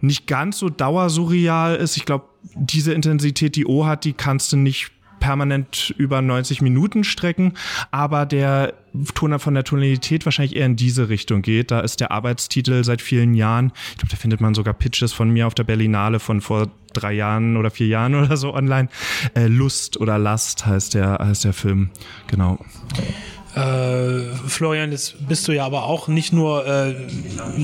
nicht 0.00 0.26
ganz 0.26 0.58
so 0.58 0.68
dauersurreal 0.68 1.76
ist. 1.76 1.96
Ich 1.96 2.04
glaube, 2.04 2.24
diese 2.54 2.92
Intensität, 2.92 3.56
die 3.56 3.66
O 3.66 3.86
hat, 3.86 4.04
die 4.04 4.12
kannst 4.12 4.52
du 4.52 4.56
nicht 4.56 4.92
permanent 5.20 5.94
über 5.96 6.20
90 6.20 6.62
Minuten 6.62 7.04
strecken, 7.04 7.52
aber 7.90 8.26
der 8.26 8.74
Toner 9.14 9.38
von 9.38 9.54
der 9.54 9.62
Tonalität 9.62 10.24
wahrscheinlich 10.24 10.56
eher 10.56 10.66
in 10.66 10.74
diese 10.74 11.08
Richtung 11.08 11.42
geht. 11.42 11.70
Da 11.70 11.80
ist 11.80 12.00
der 12.00 12.10
Arbeitstitel 12.10 12.82
seit 12.82 13.00
vielen 13.00 13.34
Jahren, 13.34 13.72
ich 13.92 13.98
glaube, 13.98 14.10
da 14.10 14.16
findet 14.16 14.40
man 14.40 14.54
sogar 14.54 14.74
Pitches 14.74 15.12
von 15.12 15.30
mir 15.30 15.46
auf 15.46 15.54
der 15.54 15.64
Berlinale 15.64 16.18
von 16.18 16.40
vor 16.40 16.70
drei 16.92 17.12
Jahren 17.12 17.56
oder 17.56 17.70
vier 17.70 17.86
Jahren 17.86 18.14
oder 18.16 18.36
so 18.36 18.52
online. 18.52 18.88
Äh, 19.34 19.46
Lust 19.46 20.00
oder 20.00 20.18
Last 20.18 20.66
heißt 20.66 20.94
der, 20.94 21.18
heißt 21.20 21.44
der 21.44 21.52
Film, 21.52 21.90
genau. 22.26 22.58
Äh, 23.54 24.36
Florian, 24.46 24.92
jetzt 24.92 25.26
bist 25.26 25.48
du 25.48 25.52
ja 25.52 25.64
aber 25.66 25.84
auch 25.84 26.06
nicht 26.06 26.32
nur 26.32 26.66
äh, 26.66 26.94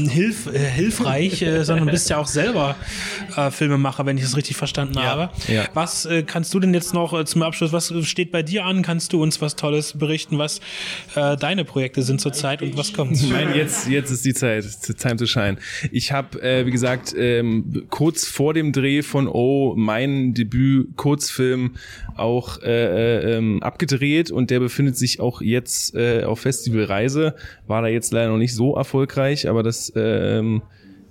hilf, 0.09 0.47
äh, 0.47 0.59
hilfreich, 0.59 1.43
äh, 1.43 1.65
sondern 1.65 1.87
bist 1.87 2.11
ja 2.11 2.19
auch 2.19 2.27
selber 2.27 2.75
äh, 3.37 3.53
Filmemacher, 3.53 4.05
wenn 4.05 4.19
ich 4.19 4.25
es 4.25 4.37
richtig 4.37 4.57
verstanden 4.57 4.95
ja. 4.95 5.05
habe. 5.05 5.31
Ja. 5.47 5.65
Was 5.75 6.05
äh, 6.05 6.25
kannst 6.25 6.53
du 6.55 6.59
denn 6.59 6.75
jetzt 6.75 6.93
noch 6.93 7.23
zum 7.25 7.43
Abschluss, 7.43 7.73
was 7.73 7.95
steht 8.03 8.33
bei 8.33 8.43
dir 8.43 8.65
an? 8.65 8.83
Kannst 8.83 9.13
du 9.13 9.23
uns 9.23 9.41
was 9.41 9.55
Tolles 9.55 9.97
berichten, 9.97 10.39
was 10.39 10.61
deine 11.15 11.65
Projekte 11.65 12.03
sind 12.03 12.21
zurzeit 12.21 12.63
und 12.63 12.77
was 12.77 12.93
kommt? 12.93 13.29
Nein, 13.29 13.55
jetzt, 13.55 13.89
jetzt 13.89 14.11
ist 14.11 14.25
die 14.25 14.35
Zeit, 14.35 14.65
time 14.99 15.17
to 15.17 15.27
shine. 15.27 15.57
Ich 15.93 16.13
habe, 16.13 16.65
wie 16.67 16.71
gesagt, 16.71 17.15
ähm, 17.17 17.87
kurz 17.91 18.27
vor 18.27 18.55
dem 18.55 18.73
Dreh 18.73 19.03
von 19.03 19.29
O 19.29 19.75
mein 19.77 20.35
Debüt-Kurzfilm 20.35 21.77
auch 22.17 22.59
ähm, 22.65 23.63
abgedreht 23.63 24.31
und 24.31 24.51
der 24.51 24.61
befindet 24.61 24.97
sich 24.97 25.21
auch 25.21 25.41
jetzt 25.41 25.76
jetzt 25.77 25.95
äh, 25.95 26.25
auf 26.25 26.41
Festivalreise, 26.41 27.35
war 27.67 27.83
da 27.83 27.89
jetzt 27.89 28.13
leider 28.13 28.31
noch 28.31 28.39
nicht 28.39 28.55
so 28.55 28.75
erfolgreich, 28.75 29.49
aber 29.49 29.63
das 29.63 29.93
ähm, 29.97 30.63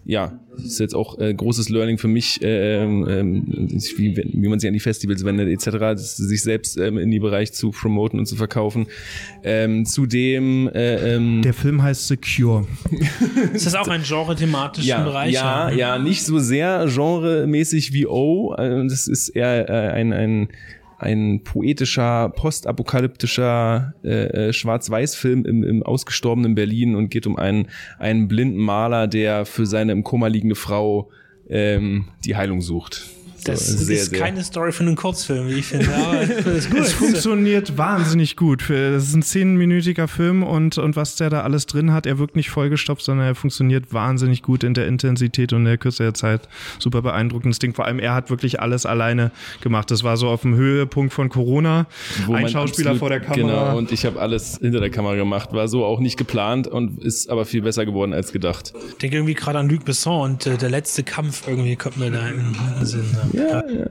ja, 0.07 0.39
ist 0.55 0.79
jetzt 0.79 0.93
auch 0.93 1.17
äh, 1.17 1.33
großes 1.33 1.69
Learning 1.69 1.97
für 1.97 2.07
mich, 2.07 2.39
äh, 2.43 2.83
äh, 2.83 3.23
wie, 3.23 4.15
wie 4.15 4.47
man 4.47 4.59
sich 4.59 4.67
an 4.67 4.73
die 4.75 4.79
Festivals 4.79 5.25
wendet 5.25 5.47
etc., 5.47 5.99
sich 5.99 6.43
selbst 6.43 6.77
ähm, 6.77 6.99
in 6.99 7.09
die 7.09 7.19
Bereich 7.19 7.53
zu 7.53 7.71
promoten 7.71 8.19
und 8.19 8.27
zu 8.27 8.35
verkaufen. 8.35 8.85
Ähm, 9.43 9.83
zudem 9.85 10.67
äh, 10.67 11.15
ähm, 11.15 11.41
der 11.41 11.55
Film 11.55 11.81
heißt 11.81 12.07
Secure. 12.07 12.67
ist 13.53 13.65
das 13.65 13.73
auch 13.73 13.87
ein 13.87 14.03
genre-thematischen 14.03 14.87
ja, 14.87 15.03
Bereich? 15.03 15.33
Ja, 15.33 15.71
ja, 15.71 15.97
nicht 15.97 16.23
so 16.23 16.37
sehr 16.37 16.85
genremäßig 16.85 17.91
wie 17.91 18.05
O. 18.05 18.51
Also 18.51 18.83
das 18.83 19.07
ist 19.07 19.29
eher 19.29 19.67
äh, 19.67 19.91
ein, 19.91 20.13
ein 20.13 20.49
ein 20.97 21.43
poetischer, 21.43 22.29
postapokalyptischer 22.29 23.93
äh, 24.03 24.09
äh, 24.49 24.53
Schwarz-Weiß-Film 24.53 25.45
im, 25.45 25.63
im 25.63 25.83
ausgestorbenen 25.83 26.55
Berlin 26.55 26.95
und 26.95 27.09
geht 27.09 27.27
um 27.27 27.37
einen, 27.37 27.67
einen 27.99 28.27
blinden 28.27 28.59
Maler, 28.59 29.07
der 29.07 29.45
für 29.45 29.65
seine 29.65 29.91
im 29.91 30.03
Koma 30.03 30.27
liegende 30.27 30.55
Frau 30.55 31.09
ähm, 31.49 32.05
die 32.23 32.35
Heilung 32.35 32.61
sucht. 32.61 33.05
Das 33.45 33.67
so, 33.67 33.77
sehr, 33.77 33.97
ist 33.97 34.09
sehr. 34.09 34.19
keine 34.19 34.43
Story 34.43 34.71
für 34.71 34.83
einen 34.83 34.95
Kurzfilm, 34.95 35.47
wie 35.47 35.59
ich 35.59 35.65
finde. 35.67 35.93
Aber 35.95 36.25
das 36.43 36.65
Es 36.65 36.93
funktioniert 36.93 37.77
wahnsinnig 37.77 38.35
gut. 38.35 38.69
Das 38.69 39.03
ist 39.03 39.15
ein 39.15 39.21
zehnminütiger 39.21 40.07
Film 40.07 40.43
und, 40.43 40.77
und 40.77 40.95
was 40.95 41.15
der 41.15 41.29
da 41.29 41.41
alles 41.41 41.67
drin 41.67 41.93
hat, 41.93 42.05
er 42.05 42.17
wirkt 42.17 42.35
nicht 42.35 42.49
vollgestopft, 42.49 43.03
sondern 43.03 43.27
er 43.27 43.35
funktioniert 43.35 43.93
wahnsinnig 43.93 44.41
gut 44.41 44.63
in 44.63 44.73
der 44.73 44.87
Intensität 44.87 45.53
und 45.53 45.65
der 45.65 45.77
Kürze 45.77 46.03
der 46.03 46.13
Zeit. 46.15 46.49
Super 46.79 47.01
beeindruckendes 47.01 47.59
Ding. 47.59 47.73
Vor 47.73 47.85
allem, 47.85 47.99
er 47.99 48.15
hat 48.15 48.29
wirklich 48.29 48.59
alles 48.59 48.85
alleine 48.85 49.31
gemacht. 49.61 49.91
Das 49.91 50.03
war 50.03 50.17
so 50.17 50.27
auf 50.29 50.41
dem 50.41 50.55
Höhepunkt 50.55 51.13
von 51.13 51.29
Corona. 51.29 51.85
Wo 52.25 52.33
ein 52.33 52.49
Schauspieler 52.49 52.91
absolut, 52.91 52.99
vor 52.99 53.09
der 53.09 53.19
Kamera. 53.19 53.65
Genau, 53.65 53.77
und 53.77 53.91
ich 53.91 54.05
habe 54.05 54.19
alles 54.19 54.57
hinter 54.59 54.79
der 54.79 54.89
Kamera 54.89 55.15
gemacht. 55.15 55.53
War 55.53 55.67
so 55.67 55.85
auch 55.85 55.99
nicht 55.99 56.17
geplant 56.17 56.67
und 56.67 57.03
ist 57.03 57.29
aber 57.29 57.45
viel 57.45 57.61
besser 57.61 57.85
geworden 57.85 58.13
als 58.13 58.31
gedacht. 58.31 58.73
Ich 58.89 58.97
denke 58.97 59.17
irgendwie 59.17 59.35
gerade 59.35 59.59
an 59.59 59.69
Luc 59.69 59.85
Besson 59.85 60.31
und 60.31 60.47
äh, 60.47 60.57
der 60.57 60.69
letzte 60.69 61.03
Kampf 61.03 61.47
irgendwie 61.47 61.75
kommt 61.75 61.97
mir 61.97 62.09
da 62.09 62.27
in 62.27 62.55
den 62.79 62.85
Sinn. 62.85 63.05
Ja, 63.35 63.63
ja. 63.69 63.87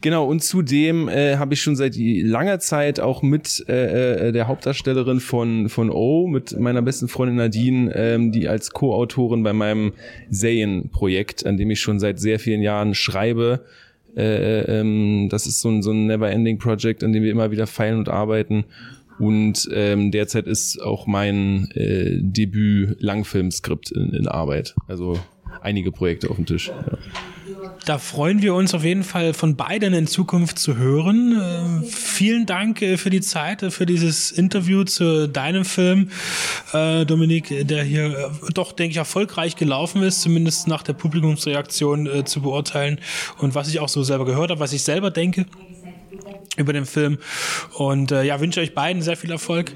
Genau, 0.00 0.26
und 0.26 0.42
zudem 0.42 1.08
äh, 1.08 1.36
habe 1.36 1.54
ich 1.54 1.62
schon 1.62 1.76
seit 1.76 1.94
langer 1.96 2.60
Zeit 2.60 2.98
auch 2.98 3.22
mit 3.22 3.64
äh, 3.68 4.28
äh, 4.28 4.32
der 4.32 4.48
Hauptdarstellerin 4.48 5.20
von, 5.20 5.68
von 5.68 5.90
O, 5.90 6.26
mit 6.26 6.58
meiner 6.58 6.82
besten 6.82 7.08
Freundin 7.08 7.36
Nadine, 7.36 7.94
ähm, 7.94 8.32
die 8.32 8.48
als 8.48 8.70
Co-Autorin 8.70 9.42
bei 9.42 9.52
meinem 9.52 9.92
Zayn-Projekt, 10.30 11.44
an 11.46 11.56
dem 11.56 11.70
ich 11.70 11.80
schon 11.80 12.00
seit 12.00 12.18
sehr 12.18 12.38
vielen 12.38 12.62
Jahren 12.62 12.94
schreibe, 12.94 13.64
äh, 14.16 14.22
äh 14.22 14.80
ähm, 14.80 15.28
das 15.30 15.46
ist 15.46 15.60
so 15.60 15.68
ein, 15.68 15.82
so 15.82 15.92
ein 15.92 16.06
Never-Ending-Project, 16.06 17.04
an 17.04 17.12
dem 17.12 17.22
wir 17.22 17.30
immer 17.30 17.50
wieder 17.50 17.66
feilen 17.66 17.98
und 17.98 18.08
arbeiten. 18.08 18.64
Und 19.18 19.68
ähm, 19.74 20.10
derzeit 20.10 20.46
ist 20.46 20.80
auch 20.80 21.06
mein 21.06 21.70
äh, 21.74 22.18
Debüt-Langfilmskript 22.22 23.90
in, 23.92 24.14
in 24.14 24.26
Arbeit. 24.26 24.74
Also 24.88 25.18
einige 25.60 25.92
Projekte 25.92 26.30
auf 26.30 26.36
dem 26.36 26.46
Tisch. 26.46 26.68
Ja 26.68 26.98
da 27.86 27.98
freuen 27.98 28.42
wir 28.42 28.54
uns 28.54 28.74
auf 28.74 28.84
jeden 28.84 29.04
Fall 29.04 29.34
von 29.34 29.56
beiden 29.56 29.94
in 29.94 30.06
Zukunft 30.06 30.58
zu 30.58 30.76
hören. 30.76 31.82
Äh, 31.82 31.86
vielen 31.86 32.46
Dank 32.46 32.82
äh, 32.82 32.96
für 32.96 33.10
die 33.10 33.20
Zeit, 33.20 33.62
äh, 33.62 33.70
für 33.70 33.86
dieses 33.86 34.30
Interview 34.30 34.84
zu 34.84 35.28
deinem 35.28 35.64
Film, 35.64 36.10
äh, 36.72 37.04
Dominik, 37.06 37.66
der 37.66 37.82
hier 37.84 38.06
äh, 38.06 38.52
doch, 38.52 38.72
denke 38.72 38.92
ich, 38.92 38.96
erfolgreich 38.98 39.56
gelaufen 39.56 40.02
ist, 40.02 40.22
zumindest 40.22 40.68
nach 40.68 40.82
der 40.82 40.92
Publikumsreaktion 40.92 42.26
zu 42.26 42.42
beurteilen 42.42 43.00
und 43.38 43.54
was 43.54 43.68
ich 43.68 43.80
auch 43.80 43.88
so 43.88 44.02
selber 44.02 44.24
gehört 44.24 44.50
habe, 44.50 44.60
was 44.60 44.72
ich 44.72 44.82
selber 44.82 45.10
denke. 45.10 45.46
Über 46.56 46.72
den 46.72 46.84
Film. 46.84 47.18
Und 47.76 48.12
äh, 48.12 48.22
ja, 48.24 48.40
wünsche 48.40 48.60
euch 48.60 48.74
beiden 48.74 49.02
sehr 49.02 49.16
viel 49.16 49.30
Erfolg 49.30 49.72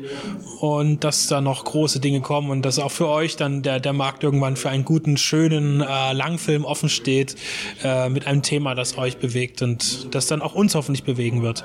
und 0.60 1.04
dass 1.04 1.26
da 1.28 1.40
noch 1.40 1.64
große 1.64 2.00
Dinge 2.00 2.20
kommen 2.20 2.50
und 2.50 2.62
dass 2.62 2.78
auch 2.78 2.90
für 2.90 3.08
euch 3.08 3.36
dann 3.36 3.62
der, 3.62 3.80
der 3.80 3.92
Markt 3.92 4.24
irgendwann 4.24 4.56
für 4.56 4.70
einen 4.70 4.84
guten, 4.84 5.16
schönen 5.16 5.80
äh, 5.80 6.12
Langfilm 6.12 6.64
offen 6.64 6.88
steht 6.88 7.36
äh, 7.82 8.08
mit 8.08 8.26
einem 8.26 8.42
Thema, 8.42 8.74
das 8.74 8.98
euch 8.98 9.18
bewegt 9.18 9.62
und 9.62 10.14
das 10.14 10.26
dann 10.26 10.42
auch 10.42 10.54
uns 10.54 10.74
hoffentlich 10.74 11.04
bewegen 11.04 11.42
wird. 11.42 11.64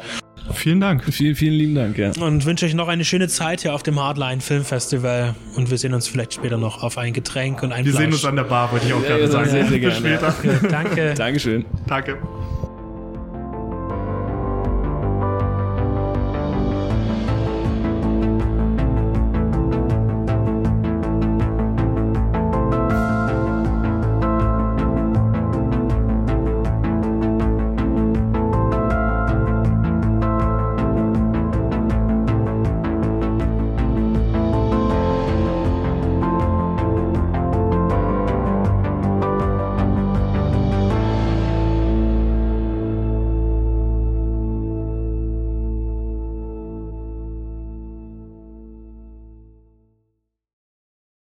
Vielen 0.53 0.79
Dank. 0.79 1.03
Vielen, 1.13 1.35
vielen 1.35 1.53
lieben 1.53 1.75
Dank, 1.75 1.97
ja. 1.97 2.11
Und 2.19 2.45
wünsche 2.45 2.65
euch 2.65 2.73
noch 2.73 2.87
eine 2.87 3.05
schöne 3.05 3.27
Zeit 3.27 3.61
hier 3.61 3.75
auf 3.75 3.83
dem 3.83 3.99
Hardline 3.99 4.41
Film 4.41 4.63
Festival 4.63 5.35
und 5.55 5.69
wir 5.69 5.77
sehen 5.77 5.93
uns 5.93 6.07
vielleicht 6.07 6.33
später 6.33 6.57
noch 6.57 6.81
auf 6.81 6.97
ein 6.97 7.13
Getränk 7.13 7.61
und 7.61 7.71
ein 7.71 7.85
Wir 7.85 7.91
Fleisch. 7.91 8.03
sehen 8.05 8.13
uns 8.13 8.25
an 8.25 8.35
der 8.35 8.43
Bar, 8.45 8.71
wollte 8.71 8.87
ich 8.87 8.93
auch 8.93 9.01
Ja, 9.03 9.09
gerade 9.09 9.21
ja, 9.23 9.27
sagen. 9.27 9.49
sehr, 9.49 9.67
sehr 9.67 9.77
Bis 9.79 10.01
gerne, 10.01 10.33
später. 10.41 10.67
Danke. 10.71 11.13
Dankeschön. 11.15 11.65
Danke. 11.87 12.17